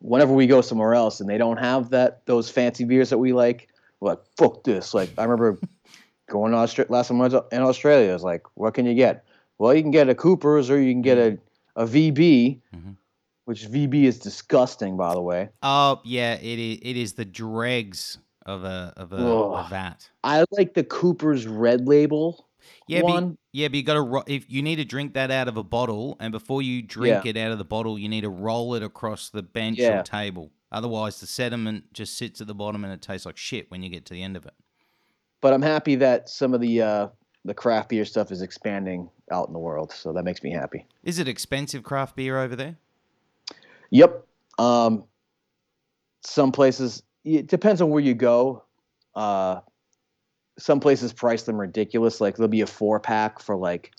[0.00, 3.32] whenever we go somewhere else and they don't have that those fancy beers that we
[3.32, 3.68] like,
[4.00, 4.92] we're like fuck this.
[4.94, 5.58] Like I remember
[6.28, 8.10] going to Australia last time I was in Australia.
[8.10, 9.24] I was like, what can you get?
[9.58, 11.38] Well, you can get a Cooper's or you can get a
[11.76, 12.96] a VB, Mhm.
[13.46, 15.48] which VB is disgusting, by the way.
[15.62, 16.34] Oh, yeah.
[16.34, 16.78] It is.
[16.82, 19.70] It is the dregs of a of a, Ugh.
[19.70, 20.08] vat.
[20.22, 22.46] I like the Cooper's Red Label
[22.86, 25.48] Yeah, but, yeah, but you got to ro- if you need to drink that out
[25.48, 27.30] of a bottle, and before you drink Yeah.
[27.30, 30.00] it out of the bottle, you need to roll it across the bench Yeah.
[30.00, 30.50] or table.
[30.72, 33.88] Otherwise, the sediment just sits at the bottom and it tastes like shit when you
[33.88, 34.54] get to the end of it.
[35.40, 37.08] but I'm happy that some of the uh,
[37.44, 39.92] the craft beer stuff is expanding out in the world.
[39.92, 40.86] So that makes me happy.
[41.02, 42.76] Is it expensive craft beer over there?
[43.90, 44.24] Yep.
[44.58, 45.04] Um,
[46.22, 48.64] some places it depends on where you go.
[49.14, 49.60] Uh,
[50.58, 52.20] some places price them ridiculous.
[52.20, 53.92] Like there'll be a four pack for like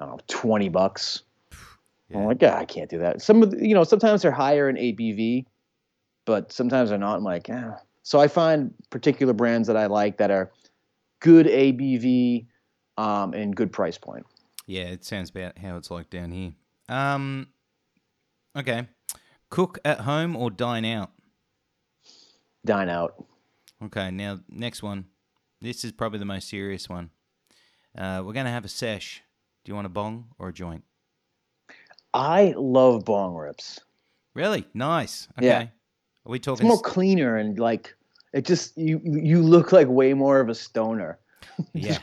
[0.00, 1.22] I don't know twenty bucks.
[2.12, 2.26] I'm Yeah.
[2.26, 3.22] like, yeah, I can't do that.
[3.22, 5.46] Some of the, you know sometimes they're higher in ABV,
[6.26, 7.16] but sometimes they're not.
[7.18, 7.76] I'm like, yeah.
[8.02, 10.50] So I find particular brands that I like that are
[11.20, 12.46] good ABV
[12.96, 14.26] um, and good price point.
[14.66, 16.52] Yeah, it sounds about how it's like down here.
[16.88, 17.48] Um,
[18.56, 18.88] okay,
[19.50, 21.10] cook at home or dine out.
[22.64, 23.24] Dine out.
[23.82, 25.06] Okay, now next one.
[25.60, 27.10] This is probably the most serious one.
[27.96, 29.22] Uh, we're gonna have a sesh.
[29.64, 30.84] Do you want a bong or a joint?
[32.14, 33.78] I love bong rips.
[34.34, 35.28] Really nice.
[35.38, 35.46] Okay.
[35.46, 35.60] Yeah.
[36.26, 36.66] Are we talking?
[36.66, 37.94] It's more s- cleaner and like
[38.32, 41.18] it just you you look like way more of a stoner.
[41.74, 41.98] yeah,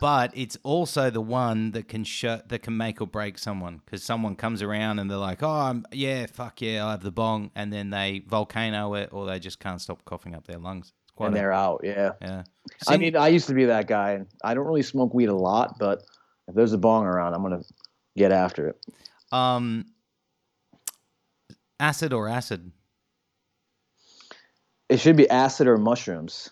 [0.00, 4.02] but it's also the one that can shut that can make or break someone because
[4.02, 7.50] someone comes around and they're like, "Oh, I'm, yeah, fuck yeah, I have the bong,"
[7.54, 10.92] and then they volcano it or they just can't stop coughing up their lungs.
[11.16, 11.80] Quite and a- they're out.
[11.82, 12.12] Yeah.
[12.22, 12.42] yeah.
[12.86, 15.34] I mean, I used to be that guy, and I don't really smoke weed a
[15.34, 16.02] lot, but
[16.48, 17.62] if there's a bong around, I'm gonna
[18.16, 18.86] get after it.
[19.32, 19.86] um,
[21.80, 22.70] acid or acid.
[24.88, 26.50] It should be acid or mushrooms.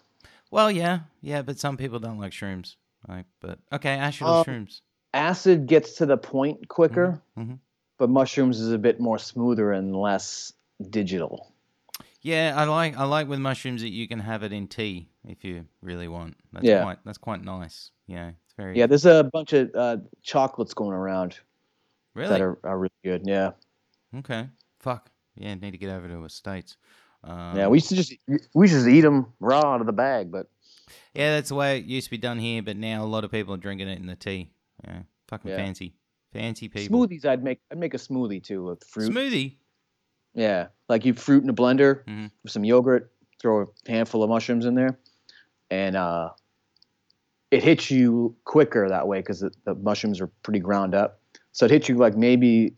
[0.50, 2.76] Well, yeah, yeah, but some people don't like shrooms.
[3.08, 4.80] Like, but okay, acid or Um, shrooms.
[5.12, 7.58] Acid gets to the point quicker, mhm.
[7.98, 10.52] but mushrooms is a bit more smoother and less
[10.90, 11.52] digital.
[12.24, 15.44] Yeah, I like I like with mushrooms that you can have it in tea if
[15.44, 16.36] you really want.
[16.54, 16.82] That's Yeah.
[16.82, 17.90] quite that's quite nice.
[18.06, 21.38] Yeah, it's very Yeah, there's a bunch of uh, chocolates going around
[22.14, 23.22] really that are, are really good.
[23.26, 23.50] Yeah,
[24.18, 24.48] okay.
[24.80, 26.78] Fuck yeah, need to get over to the states.
[27.24, 27.68] Um, yeah.
[27.68, 28.14] We used to just
[28.54, 30.48] we used to eat them raw out of the bag, but
[31.12, 33.30] yeah, that's the way it used to be done here, but now a lot of
[33.32, 34.50] people are drinking it in the tea.
[34.82, 35.56] Yeah, fucking Yeah.
[35.58, 35.94] fancy,
[36.32, 37.06] fancy people.
[37.06, 39.12] smoothies I'd make I'd make a smoothie too with fruit.
[39.12, 39.56] Smoothie.
[40.34, 42.30] Yeah, like you fruit in a blender Mhm.
[42.42, 44.98] with some yogurt, throw a handful of mushrooms in there,
[45.70, 46.30] and uh,
[47.50, 51.20] it hits you quicker that way because the, the mushrooms are pretty ground up.
[51.52, 52.74] So it hits you like maybe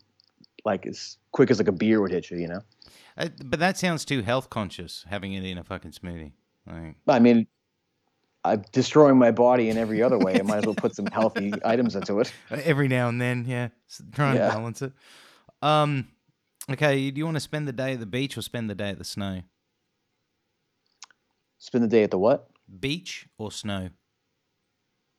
[0.65, 2.37] like as quick as like a beer would hit you.
[2.37, 2.61] You know,
[3.17, 6.33] Uh, but that sounds too health conscious having it in a fucking smoothie.
[6.67, 7.47] Like, I mean,
[8.43, 10.37] I'm destroying my body in every other way.
[10.39, 12.31] I might as well put some healthy items into it.
[12.51, 13.69] Every now and then, yeah.
[14.13, 14.49] trying Yeah.
[14.49, 14.93] balance it.
[15.61, 16.07] Um,
[16.71, 18.89] okay, do you want to spend the day at the beach or spend the day
[18.89, 19.41] at the snow?
[21.59, 22.49] Spend the day at the what?
[22.79, 23.89] Beach or snow?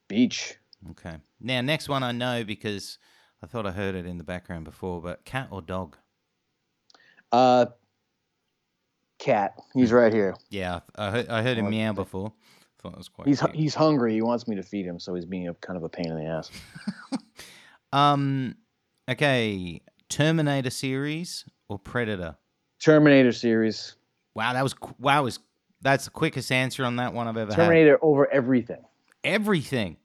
[0.07, 0.55] Beach.
[0.91, 1.17] Okay.
[1.39, 2.97] Now, next one I know because
[3.43, 5.97] I thought I heard it in the background before, but cat or dog?
[7.31, 7.67] Uh,
[9.19, 9.53] cat.
[9.73, 10.35] He's right here.
[10.49, 12.33] Yeah, I heard, I heard him Oh, meow before.
[12.81, 13.55] Thought it was quite He's cute.
[13.55, 14.13] he's hungry.
[14.13, 16.15] He wants me to feed him, so he's being a kind of a pain in
[16.15, 16.49] the ass.
[17.91, 18.53] Um,
[19.09, 22.35] okay, Terminator series or Predator?
[22.83, 23.95] Terminator series.
[24.35, 25.39] Wow, that was wow was
[25.81, 27.57] That's the quickest answer on that one I've ever had.
[27.57, 28.81] Terminator over everything.
[29.23, 29.97] Everything.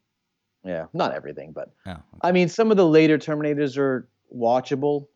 [0.63, 2.01] Yeah, not everything, but Oh, okay.
[2.21, 5.07] I mean, some of the later Terminators are watchable,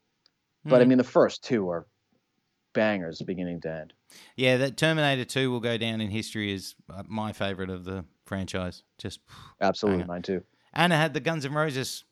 [0.64, 0.90] but I Hmm.
[0.90, 1.88] mean, the first two are
[2.74, 3.94] bangers, beginning to end.
[4.36, 8.06] yeah, that Terminator 2 will go down in history as uh, my favorite of the
[8.26, 8.84] franchise.
[9.00, 9.20] Just
[9.60, 10.08] Absolutely, Banger.
[10.14, 10.44] mine too.
[10.74, 12.04] and it had the Guns N' Roses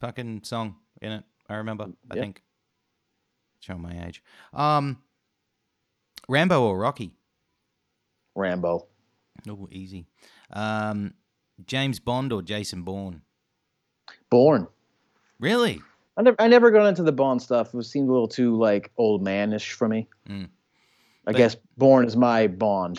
[0.00, 1.24] fucking song in it.
[1.48, 1.88] I remember.
[2.10, 2.42] I think.
[3.60, 4.22] Showing my age.
[4.52, 4.98] Um,
[6.28, 7.12] Rambo or Rocky?
[8.34, 8.86] Rambo.
[9.48, 10.06] Oh, easy.
[10.52, 11.14] Um,
[11.66, 13.22] James Bond or Jason Bourne?
[14.30, 14.68] Bourne.
[15.40, 15.80] Really?
[16.16, 17.74] I never, I never got into the Bond stuff.
[17.74, 20.08] It seemed a little too like old manish for me.
[20.28, 20.44] Mm.
[20.44, 22.98] I But- guess Bourne is my Bond.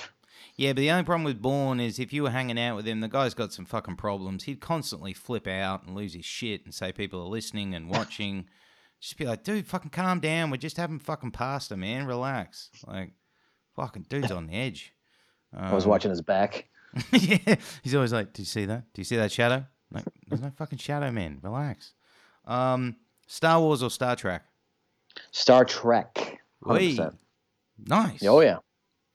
[0.57, 2.99] Yeah, but the only problem with Bourne is if you were hanging out with him,
[2.99, 4.43] the guy's got some fucking problems.
[4.45, 8.45] He'd constantly flip out and lose his shit and say people are listening and watching.
[8.99, 10.49] just be like, dude, fucking calm down.
[10.49, 12.07] We're just having fucking pasta, man.
[12.07, 12.71] Relax.
[12.87, 13.11] Like,
[13.75, 14.93] fucking dude's on the edge.
[15.55, 16.67] I was Um, watching his back.
[17.11, 18.91] yeah, he's always like, "Do you see that?
[18.93, 19.65] Do you see that shadow?
[19.91, 21.39] Like, there's no fucking shadow, man.
[21.43, 21.93] Relax."
[22.45, 22.95] Um,
[23.27, 24.43] Star Wars or Star Trek?
[25.31, 26.39] Star Trek.
[26.63, 27.15] Wait, 100%.
[27.85, 28.23] nice.
[28.25, 28.57] Oh yeah.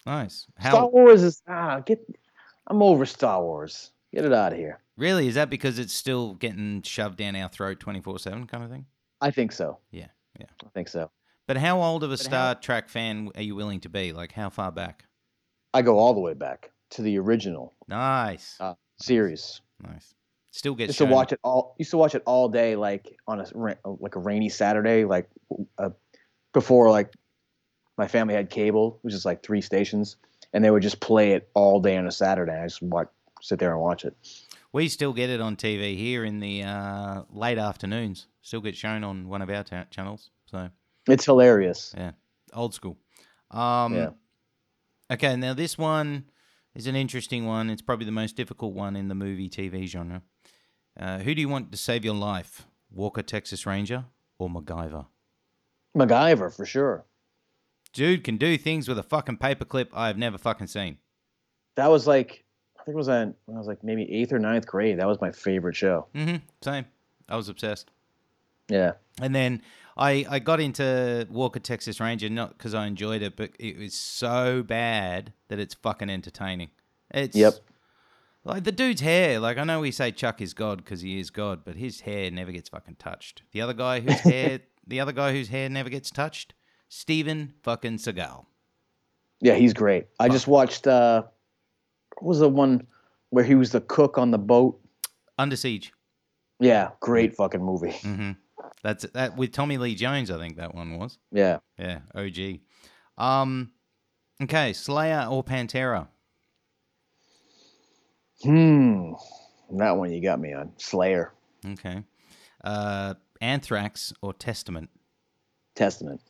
[0.06, 0.46] Nice.
[0.60, 1.98] Star Wars is ah get.
[2.66, 3.90] I'm over Star Wars.
[4.14, 4.78] Get it out of here.
[4.98, 8.62] really is that because it's still getting shoved down our throat twenty four seven kind
[8.64, 8.86] of thing?
[9.20, 9.78] I think so.
[9.90, 10.46] Yeah, yeah.
[10.64, 11.10] I think so.
[11.48, 14.12] But how old of a But how- Star Trek fan are you willing to be?
[14.12, 15.04] Like, how far back?
[15.74, 19.60] I go all the way back to the original Nice, Uh, series.
[19.80, 20.14] nice.
[20.50, 21.74] Still get Used to watch it all.
[21.78, 23.46] Used to watch it all day, like on a
[23.84, 25.28] like a rainy Saturday, like
[25.78, 25.88] uh,
[26.52, 27.10] before like
[27.98, 30.16] my family had cable, which is like three stations,
[30.52, 32.58] and they would just play it all day on a Saturday.
[32.58, 33.08] I just watch,
[33.40, 34.16] sit there and watch it.
[34.72, 38.26] We still get it on TV here in the uh, late afternoons.
[38.40, 40.30] Still get shown on one of our ta- channels.
[40.46, 40.70] So
[41.06, 41.94] It's hilarious.
[41.96, 42.12] Yeah,
[42.54, 42.96] old school.
[43.50, 44.10] Um, Yeah.
[45.10, 46.24] Okay, now this one
[46.74, 47.68] is an interesting one.
[47.68, 50.22] It's probably the most difficult one in the movie TV genre.
[50.98, 52.66] Uh, who do you want to save your life?
[52.90, 54.06] Walker, Texas Ranger,
[54.38, 55.06] or MacGyver?
[55.96, 57.04] MacGyver for sure.
[57.92, 60.98] Dude can do things with a fucking paperclip I have never fucking seen.
[61.74, 62.44] That was like
[62.80, 64.98] I think it was on when I was like maybe eighth or ninth grade.
[64.98, 66.06] That was my favorite show.
[66.14, 66.36] Mm-hmm.
[66.62, 66.86] Same.
[67.28, 67.90] I was obsessed.
[68.68, 68.92] Yeah.
[69.20, 69.62] And then
[69.96, 73.94] I, I got into Walker Texas Ranger not because I enjoyed it, but it was
[73.94, 76.70] so bad that it's fucking entertaining.
[77.10, 77.54] It's Yep.
[78.44, 79.38] like the dude's hair.
[79.38, 82.30] Like I know we say Chuck is God because he is God, but his hair
[82.30, 83.42] never gets fucking touched.
[83.52, 86.54] The other guy whose hair, the other guy whose hair never gets touched,
[86.94, 88.44] Steven fucking Seagal.
[89.40, 90.08] Yeah, he's great.
[90.20, 91.22] I just watched uh
[92.18, 92.86] what was the one
[93.30, 94.78] where he was the cook on the boat?
[95.38, 95.94] Under Siege.
[96.60, 97.92] Yeah, great fucking movie.
[97.92, 98.32] hmm
[98.82, 100.30] That's that with Tommy Lee Jones.
[100.30, 101.18] I think that one was.
[101.32, 101.60] Yeah.
[101.78, 102.60] Yeah, OG.
[103.16, 103.72] Um,
[104.42, 106.08] okay, Slayer or Pantera?
[108.42, 109.12] Hmm.
[109.78, 110.72] That one you got me on.
[110.76, 111.32] Slayer.
[111.66, 112.04] Okay.
[112.62, 114.90] Uh, Anthrax or Testament?
[115.74, 116.20] Testament.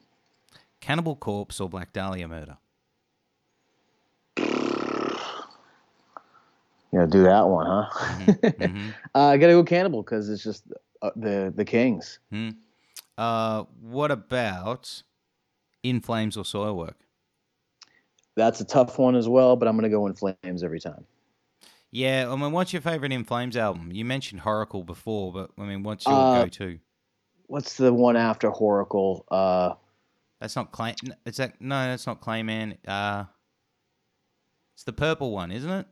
[0.83, 2.59] Cannibal Corpse or Black Dahlia Murder?
[6.93, 7.87] You gotta do that one, huh?
[8.59, 10.65] hmm uh, I gotta go Cannibal because it's just
[11.01, 12.19] uh, the the Kings.
[13.17, 15.03] Uh, what about
[15.83, 16.97] In Flames or Soilwork?
[18.35, 21.07] That's a tough one as well, but I'm gonna go in Flames every time.
[21.93, 23.93] Yeah, I mean, what's your favorite In Flames album?
[23.93, 26.81] You mentioned Whoracle before, but I mean, what's your Uh, go-to?
[27.47, 29.25] What's the one after Whoracle?
[29.31, 29.75] Uh,
[30.43, 30.97] That's not Clay.
[31.25, 32.77] It's that no, that's not Clayman.
[32.85, 33.27] Uh,
[34.75, 35.87] it's the purple one, isn't it?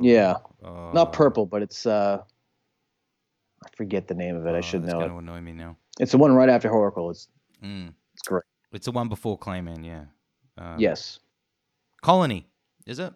[0.00, 4.50] Yeah, uh, not purple, but it's uh, I forget the name of it.
[4.50, 5.08] I oh, should that's know it.
[5.08, 5.76] going to annoy me now.
[5.98, 7.10] It's the one right after Whoracle.
[7.10, 7.26] It's
[7.64, 7.92] Mm.
[8.14, 8.44] it's great.
[8.72, 10.04] It's the one before Clayman, yeah.
[10.56, 11.18] Um, yes,
[12.00, 12.46] Colony,
[12.86, 13.12] is it?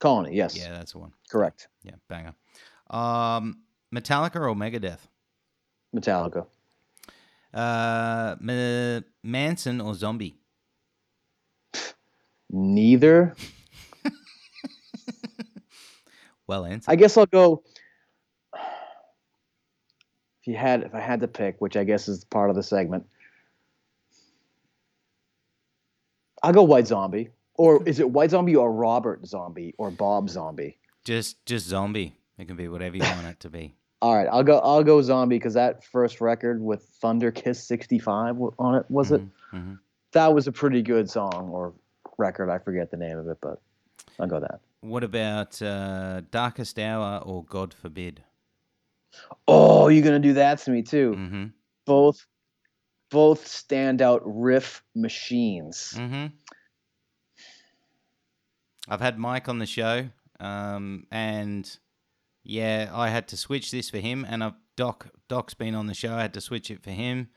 [0.00, 0.34] Colony.
[0.34, 1.12] Yes, Yeah, that's the one.
[1.30, 1.68] correct.
[1.84, 2.34] Yeah, banger.
[2.90, 3.60] Um,
[3.94, 4.98] Metallica or Megadeth?
[5.94, 6.44] Metallica.
[7.52, 10.36] Uh, Ma- Manson or Zombie?
[12.50, 13.34] Neither.
[16.48, 16.90] Well answered.
[16.90, 17.62] I guess I'll go.
[18.54, 22.62] If you had, if I had to pick, which I guess is part of the
[22.62, 23.06] segment,
[26.42, 27.28] I'll go White Zombie.
[27.54, 30.78] Or is it White Zombie or Robert Zombie or Bob Zombie?
[31.04, 32.16] Just, just Zombie.
[32.38, 33.74] It can be whatever you want it to be.
[34.00, 34.58] All right, I'll go.
[34.60, 39.22] I'll go Zombie because that first record with Thunder Kiss '65 on it was it?
[39.50, 39.74] hmm
[40.12, 41.74] That was a pretty good song or
[42.16, 42.48] record.
[42.48, 43.60] I forget the name of it, but
[44.20, 44.60] I'll go that.
[44.80, 48.22] What about uh, Darkest Hour or God Forbid?
[49.48, 51.14] Oh, you're gonna do that to me too.
[51.16, 51.44] Mm-hmm.
[51.84, 52.24] Both,
[53.10, 55.94] both standout riff machines.
[55.96, 56.26] Mm-hmm.
[58.88, 61.78] I've had Mike on the show, um, and
[62.48, 65.92] yeah, I had to switch this for him, and I've, Doc Doc's been on the
[65.92, 66.14] show.
[66.14, 67.28] I had to switch it for him.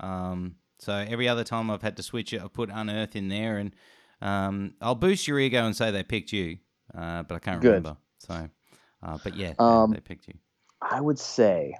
[0.00, 3.58] Um, so every other time I've had to switch it, I put Unearth in there,
[3.58, 3.74] and
[4.22, 6.56] um, I'll boost your ego and say they picked you,
[6.96, 7.68] uh, but I can't Good.
[7.68, 7.98] remember.
[8.18, 8.48] So,
[9.02, 10.34] uh, but yeah, they- Um, they picked you.
[10.80, 11.76] I would say,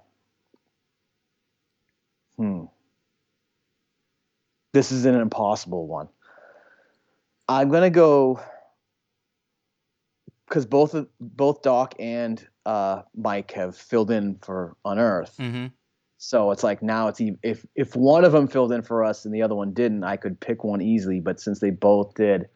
[2.36, 2.64] hmm,
[4.72, 6.08] this is an impossible one.
[7.48, 8.40] I'm gonna go
[10.46, 15.36] because both of both Doc and uh, Mike have filled in for Unearth.
[15.38, 15.66] Mm-hmm.
[16.18, 19.34] So it's like now it's if if one of them filled in for us and
[19.34, 21.20] the other one didn't, I could pick one easily.
[21.20, 22.48] But since they both did,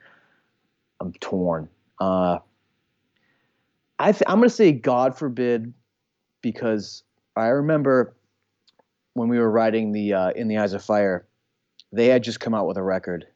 [1.01, 1.69] I'm torn.
[2.01, 2.39] Uh,
[3.99, 5.75] I th- I'm gonna say God forbid,
[6.41, 7.03] because
[7.37, 8.17] I remember
[9.15, 11.27] when we were writing the uh, In the Eyes of Fire,
[11.93, 13.27] they had just come out with a record.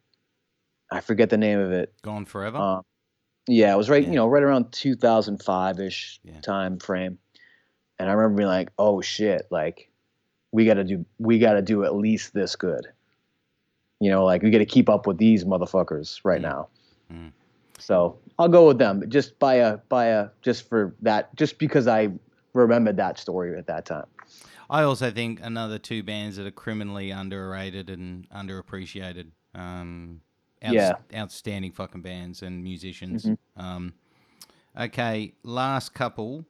[0.90, 1.92] I forget the name of it.
[2.02, 2.56] Gone forever.
[2.56, 2.82] Um,
[3.46, 4.08] yeah, it was right, Yeah.
[4.10, 6.40] you know, right around 2005 ish Yeah.
[6.40, 7.18] time frame.
[7.98, 9.46] And I remember being like, "Oh shit!
[9.50, 9.90] Like,
[10.50, 12.86] we got to do, we got to do at least this good."
[14.00, 16.42] You know, like we got to keep up with these motherfuckers right Mm.
[16.42, 16.68] now.
[17.12, 17.32] Mm.
[17.78, 21.86] So I'll go with them, just by a, by a, just for that, just because
[21.86, 22.10] I
[22.54, 24.06] remembered that story at that time.
[24.70, 29.26] I also think another two bands that are criminally underrated and underappreciated.
[29.54, 30.20] Um,
[30.62, 30.92] outs- Yeah.
[31.14, 33.24] outstanding fucking bands and musicians.
[33.24, 33.38] Mhm.
[33.56, 33.94] Um,
[34.78, 36.44] okay, last couple.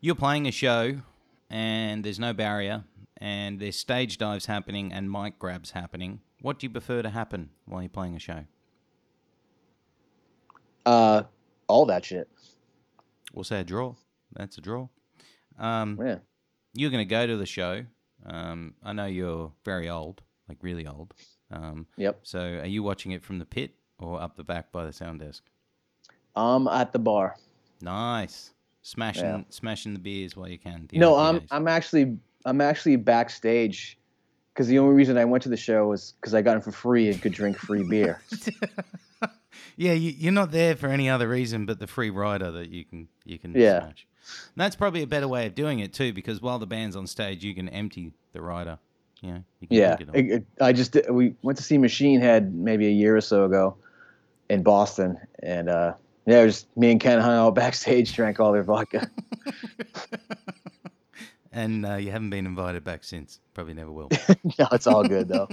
[0.00, 1.02] You're playing a show,
[1.50, 2.84] and there's no barrier,
[3.16, 6.20] and there's stage dives happening and mic grabs happening.
[6.40, 8.44] What do you prefer to happen while you're playing a show?
[10.86, 11.24] Uh,
[11.66, 12.28] all that shit.
[13.32, 13.94] We'll say a draw.
[14.32, 14.88] That's a draw.
[15.58, 16.18] Um, Yeah.
[16.74, 17.84] you're going to go to the show.
[18.24, 21.14] Um, I know you're very old, like really old.
[21.50, 22.20] Um, Yep.
[22.22, 25.20] so are you watching it from the pit or up the back by the sound
[25.20, 25.44] desk?
[26.36, 27.36] I'm at the bar.
[27.80, 28.52] Nice.
[28.82, 29.42] Smashing, Yeah.
[29.50, 30.88] smashing the beers while you can.
[30.92, 31.46] no, I'm IPAs.
[31.50, 33.98] I'm actually I'm actually backstage
[34.54, 36.72] because the only reason I went to the show was because I got it for
[36.72, 38.22] free and could drink free beer.
[39.76, 42.84] yeah, you, you're not there for any other reason but the free rider that you
[42.84, 43.80] can you can Yeah.
[43.80, 44.06] smash.
[44.54, 47.06] And that's probably a better way of doing it too, because while the band's on
[47.06, 48.78] stage, you can empty the rider.
[49.20, 52.54] You know, you can yeah, it- it- I just we went to see Machine Head
[52.54, 53.76] maybe a year or so ago
[54.48, 55.94] in Boston, and uh,
[56.26, 59.10] yeah, it was me and Ken hung out backstage, drank all their vodka.
[61.52, 63.40] and uh, you haven't been invited back since.
[63.54, 64.08] Probably never will.
[64.58, 65.48] no, it's all good though.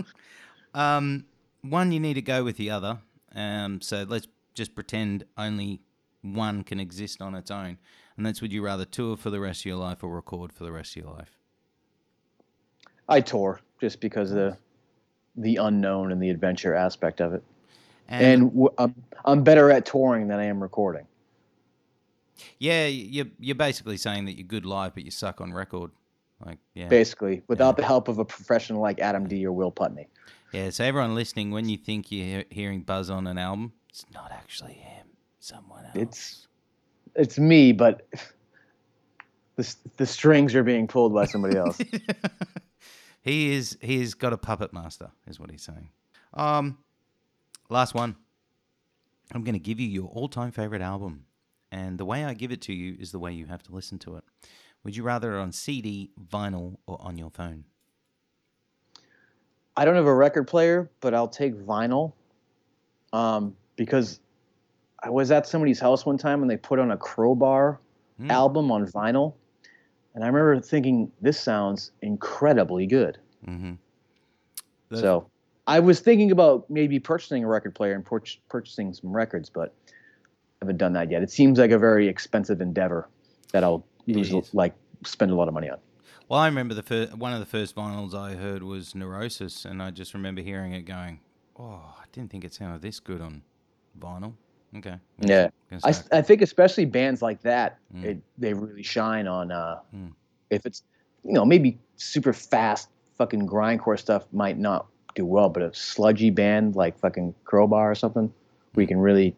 [0.74, 1.26] Um,
[1.62, 3.00] one, you need to go with the other.
[3.34, 5.82] Um, so let's just pretend only
[6.22, 7.78] one can exist on its own.
[8.18, 10.64] And that's would you rather tour for the rest of your life or record for
[10.64, 11.38] the rest of your life?
[13.08, 14.58] I tore just because of the
[15.38, 17.44] the unknown and the adventure aspect of it,
[18.08, 18.96] and w- I'm
[19.26, 21.06] I'm better at touring than I am recording.
[22.60, 25.92] yeah, you're, you're basically saying that you're good live, but you suck on record.
[26.46, 26.88] Like, yeah.
[26.90, 30.08] Basically, without the help of a professional like Adam D or Will Putney.
[30.52, 34.32] Yeah, so everyone listening, when you think you're hearing Buz on an album, it's not
[34.32, 35.08] actually him,
[35.40, 35.96] someone else.
[35.96, 36.48] It's
[37.16, 38.08] it's me, but
[39.56, 41.80] the the strings are being pulled by somebody else.
[43.26, 45.90] he is he's got a puppet master, is what he's saying.
[46.34, 46.78] Um,
[47.70, 48.16] last one.
[49.34, 51.26] I'm going to give you your all-time favorite album,
[51.72, 53.98] and the way I give it to you is the way you have to listen
[54.00, 54.24] to it.
[54.84, 57.66] Would you rather it on CD, vinyl, or on your phone?
[59.76, 62.14] I don't have a record player, but I'll take vinyl,
[63.14, 64.20] um, because
[65.02, 67.80] I was at somebody's house one time and they put on a Crowbar
[68.18, 68.32] Hmm.
[68.32, 69.34] album on vinyl,
[70.16, 73.20] and I remember thinking this sounds incredibly good.
[73.48, 73.74] Mm-hmm.
[74.96, 75.30] So
[75.68, 79.74] I was thinking about maybe purchasing a record player and purch- purchasing some records, but
[79.90, 79.92] I
[80.62, 81.22] haven't done that yet.
[81.22, 83.10] It seems like a very expensive endeavor
[83.52, 84.74] that I'll lose, like
[85.06, 85.80] spend a lot of money on.
[86.30, 89.84] Well, I remember the fir- one of the first vinyls I heard was Neurosis, and
[89.84, 91.20] I just remember hearing it going,
[91.60, 93.44] "Oh, I didn't think it sounded this good on
[94.00, 94.36] vinyl."
[94.78, 94.96] Okay.
[95.20, 95.50] Yeah.
[95.84, 98.04] I, I think especially bands like that, Mm.
[98.04, 100.12] it, they really shine on uh, Mm.
[100.50, 100.84] if it's
[101.24, 106.30] you know maybe super fast fucking grindcore stuff might not do well, but a sludgy
[106.30, 108.32] band like fucking Crowbar or something,
[108.74, 109.36] where you can really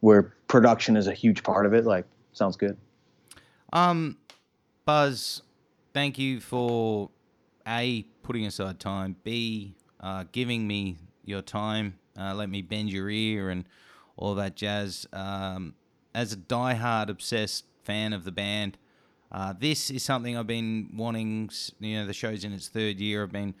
[0.00, 2.76] where production is a huge part of it, like sounds good.
[3.72, 4.16] Um,
[4.86, 5.42] Buz,
[5.92, 7.10] thank you for
[7.66, 13.10] a putting aside time, b uh, giving me your time, uh, let me bend your
[13.10, 13.64] ear and
[14.18, 15.06] all that jazz.
[15.12, 15.74] Um,
[16.14, 18.76] as a diehard obsessed fan of the band,
[19.30, 21.50] uh, this is something I've been wanting.
[21.80, 23.22] You know, the show's in its third year.
[23.22, 23.54] I've been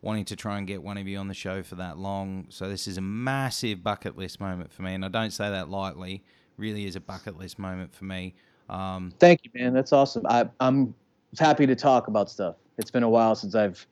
[0.00, 2.46] wanting to try and get one of you on the show for that long.
[2.50, 5.68] So this is a massive bucket list moment for me, and I don't say that
[5.68, 6.22] lightly.
[6.56, 8.34] Really is a bucket list moment for me.
[8.70, 9.72] Um, Thank you, man.
[9.72, 10.24] That's awesome.
[10.28, 10.94] I, I'm
[11.38, 12.56] happy to talk about stuff.
[12.78, 13.84] It's been a while since I've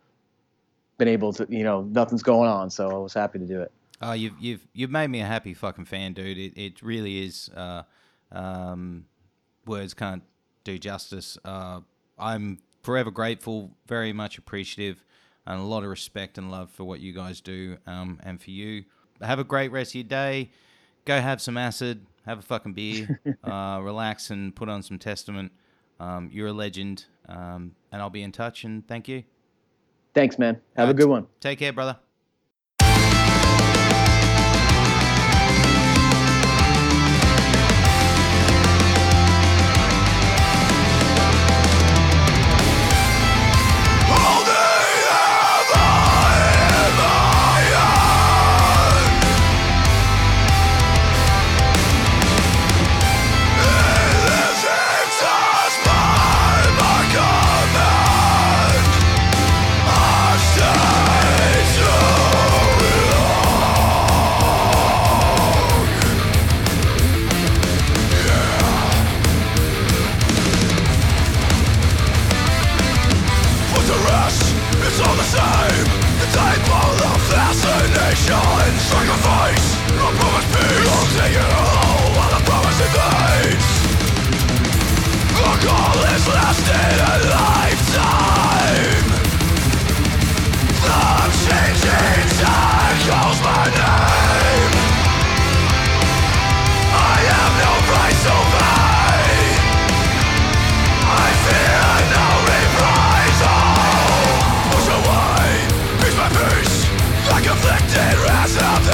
[0.99, 3.73] been able to, you know, nothing's going on, so I was happy to do it.
[4.03, 6.37] Oh, you've you've you've made me a happy fucking fan, dude.
[6.37, 7.49] It it really is.
[7.55, 7.85] Uh,
[8.33, 9.07] um,
[9.65, 10.25] words can't
[10.65, 11.39] do justice.
[11.45, 11.81] Uh,
[12.19, 15.05] I'm forever grateful, very much appreciative,
[15.47, 18.51] and a lot of respect and love for what you guys do, um, and for
[18.51, 18.85] you.
[19.21, 20.51] Have a great rest of your day.
[21.05, 25.53] Go have some acid, have a fucking beer, uh, relax, and put on some Testament.
[26.01, 28.65] Um, you're a legend, um, and I'll be in touch.
[28.65, 29.23] And thank you.
[30.15, 30.61] Thanks, man.
[30.77, 31.29] Have a good one.
[31.41, 31.99] Take care, brother.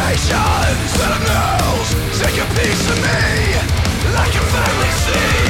[0.08, 3.20] Let 'em nails, take a piece of me,
[4.16, 5.48] like a family see.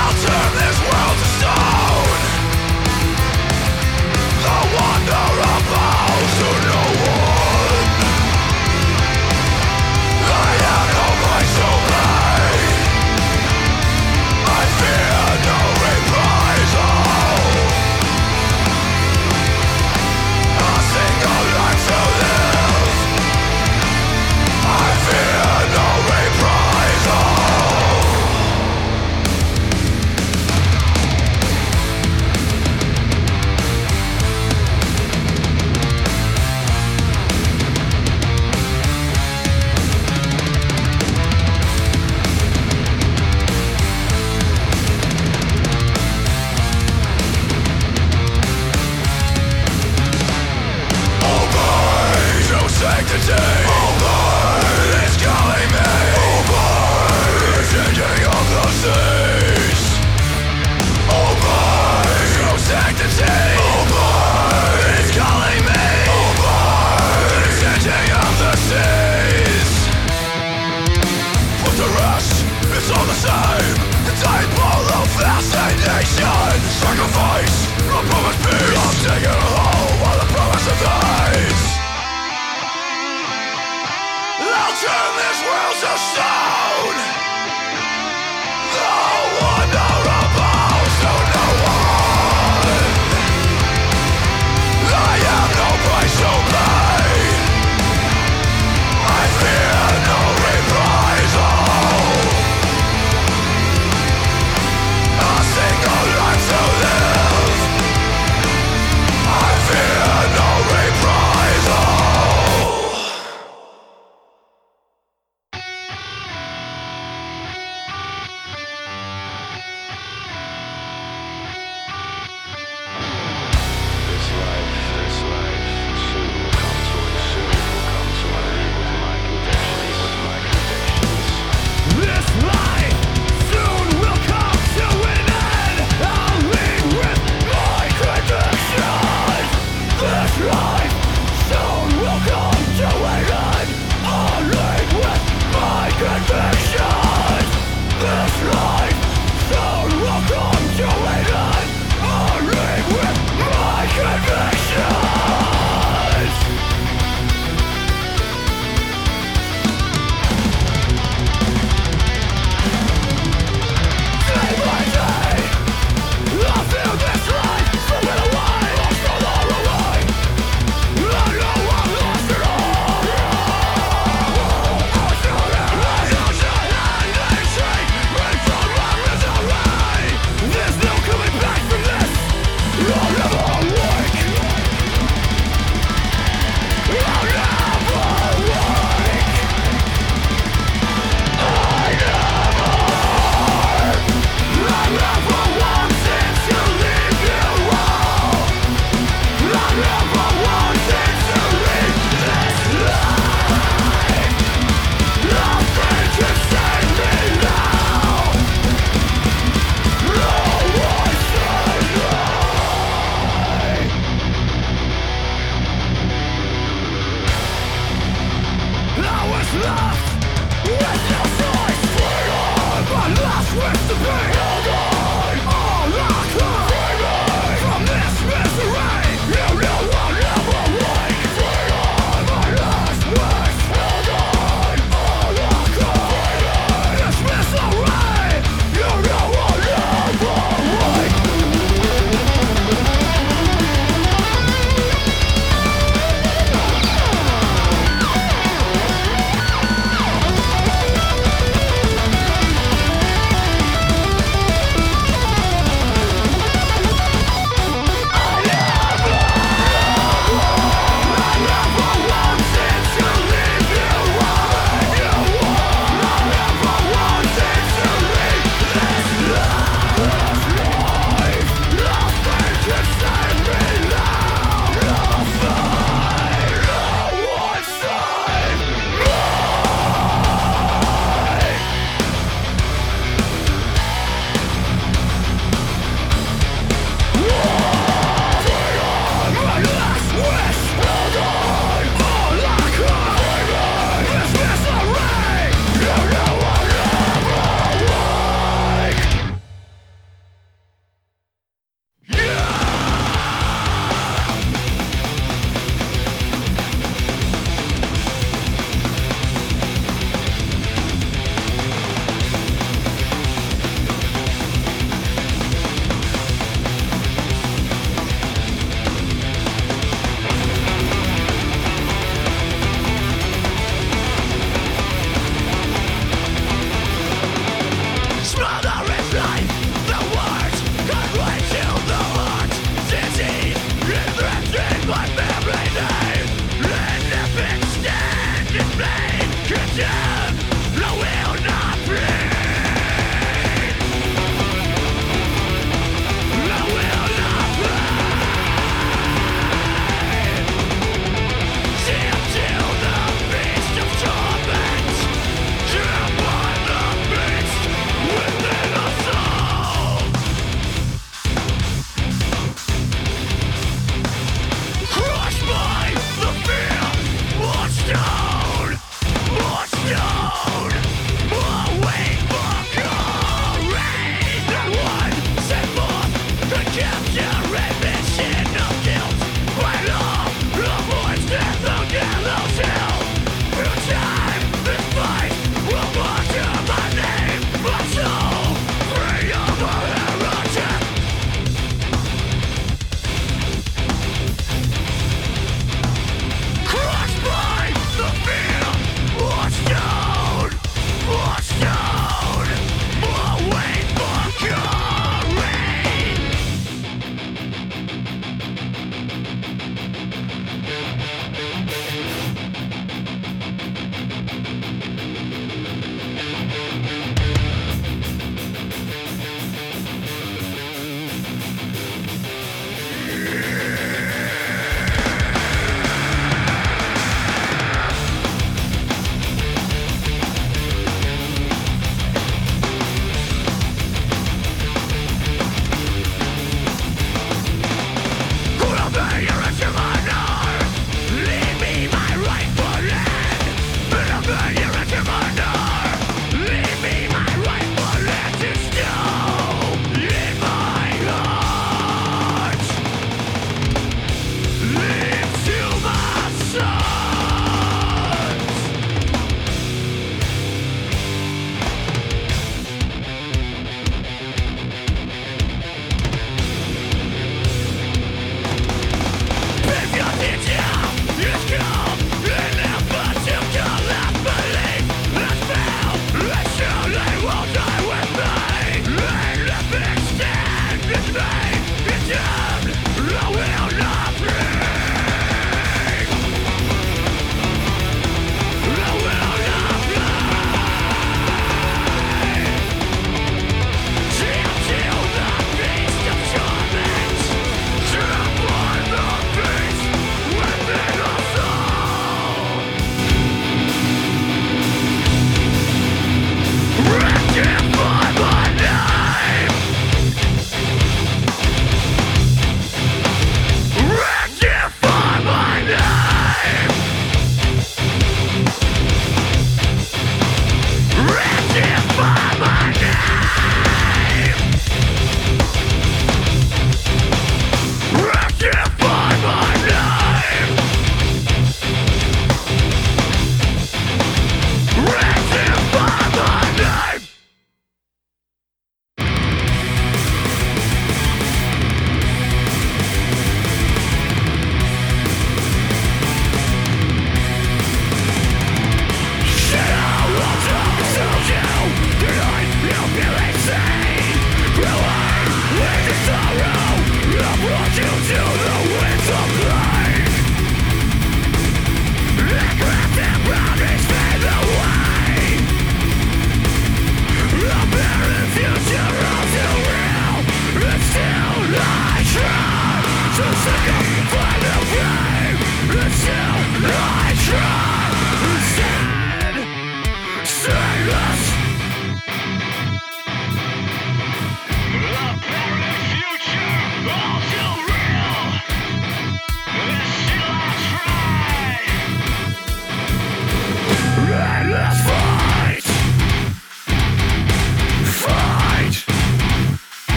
[0.00, 0.83] I'll turn this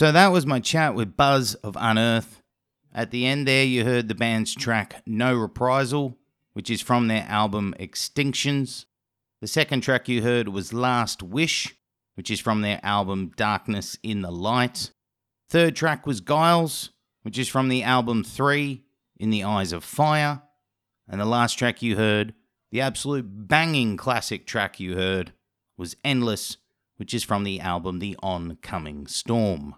[0.00, 2.40] So that was my chat with Buz of Unearth.
[2.90, 6.16] At the end there, you heard the band's track No Reprisal,
[6.54, 8.86] which is from their album Extinctions.
[9.42, 11.76] The second track you heard was Last Wish,
[12.14, 14.90] which is from their album Darkness in the Light.
[15.50, 18.82] Third track was Giles, which is from the album 3
[19.18, 20.40] In the Eyes of Fire.
[21.10, 22.32] And the last track you heard,
[22.70, 25.34] the absolute banging classic track you heard,
[25.76, 26.56] was Endless,
[26.96, 29.74] which is from the album The Oncoming Storm.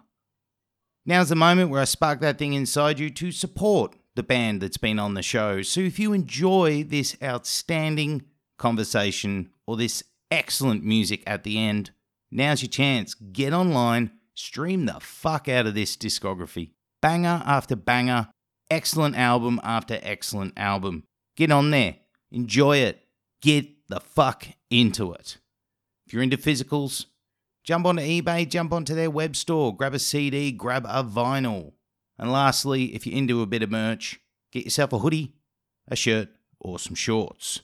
[1.05, 4.77] Now's the moment where I spark that thing inside you to support the band that's
[4.77, 5.61] been on the show.
[5.61, 8.23] So if you enjoy this outstanding
[8.57, 11.91] conversation or this excellent music at the end,
[12.31, 13.15] now's your chance.
[13.15, 16.69] Get online, stream the fuck out of this discography.
[17.01, 18.29] Banger after banger,
[18.71, 21.03] excellent album after excellent album.
[21.35, 21.97] Get on there,
[22.31, 23.01] enjoy it,
[23.41, 25.37] get the fuck into it.
[26.07, 27.07] If you're into physicals,
[27.63, 31.73] jump onto eBay, jump onto their web store, grab a CD, grab a vinyl.
[32.17, 34.19] And lastly, if you're into a bit of merch,
[34.51, 35.33] get yourself a hoodie,
[35.87, 36.29] a shirt,
[36.59, 37.61] or some shorts.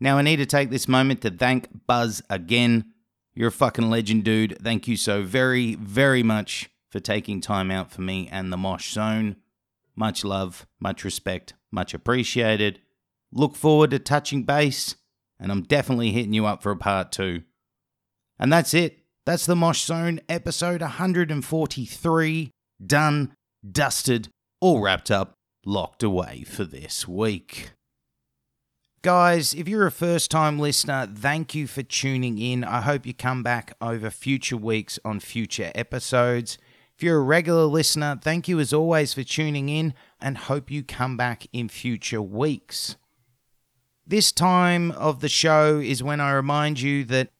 [0.00, 2.92] Now, I need to take this moment to thank Buz again.
[3.34, 4.58] You're a fucking legend, dude.
[4.60, 8.92] Thank you so very, very much for taking time out for me and the Mosh
[8.92, 9.36] Zone.
[9.94, 12.80] Much love, much respect, much appreciated.
[13.30, 14.96] Look forward to touching base,
[15.38, 17.42] and I'm definitely hitting you up for a part two.
[18.38, 19.01] And that's it.
[19.24, 22.50] That's the Mosh Zone episode 143.
[22.84, 23.34] Done,
[23.70, 24.28] dusted,
[24.60, 25.34] all wrapped up,
[25.64, 27.70] locked away for this week.
[29.00, 32.64] Guys, if you're a first time listener, thank you for tuning in.
[32.64, 36.58] I hope you come back over future weeks on future episodes.
[36.96, 40.82] If you're a regular listener, thank you as always for tuning in and hope you
[40.82, 42.96] come back in future weeks.
[44.04, 47.30] This time of the show is when I remind you that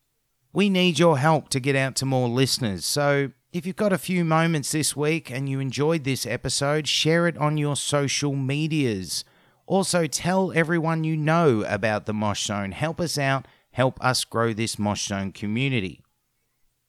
[0.53, 2.85] we need your help to get out to more listeners.
[2.85, 7.27] So if you've got a few moments this week and you enjoyed this episode, share
[7.27, 9.25] it on your social medias.
[9.67, 12.73] Also, tell everyone you know about the Mosh Zone.
[12.73, 16.03] Help us out, help us grow this Mosh Zone community.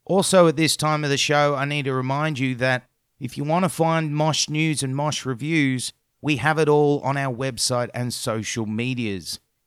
[0.06, 2.84] Also, at this time of the show, I need to remind you that
[3.20, 7.16] if you want to find Mosh news and Mosh reviews, we have it all on
[7.16, 9.40] our website and social medias.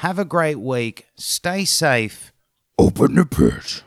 [0.00, 1.06] Have a great week.
[1.16, 2.30] Stay safe.
[2.78, 3.82] Open the pit.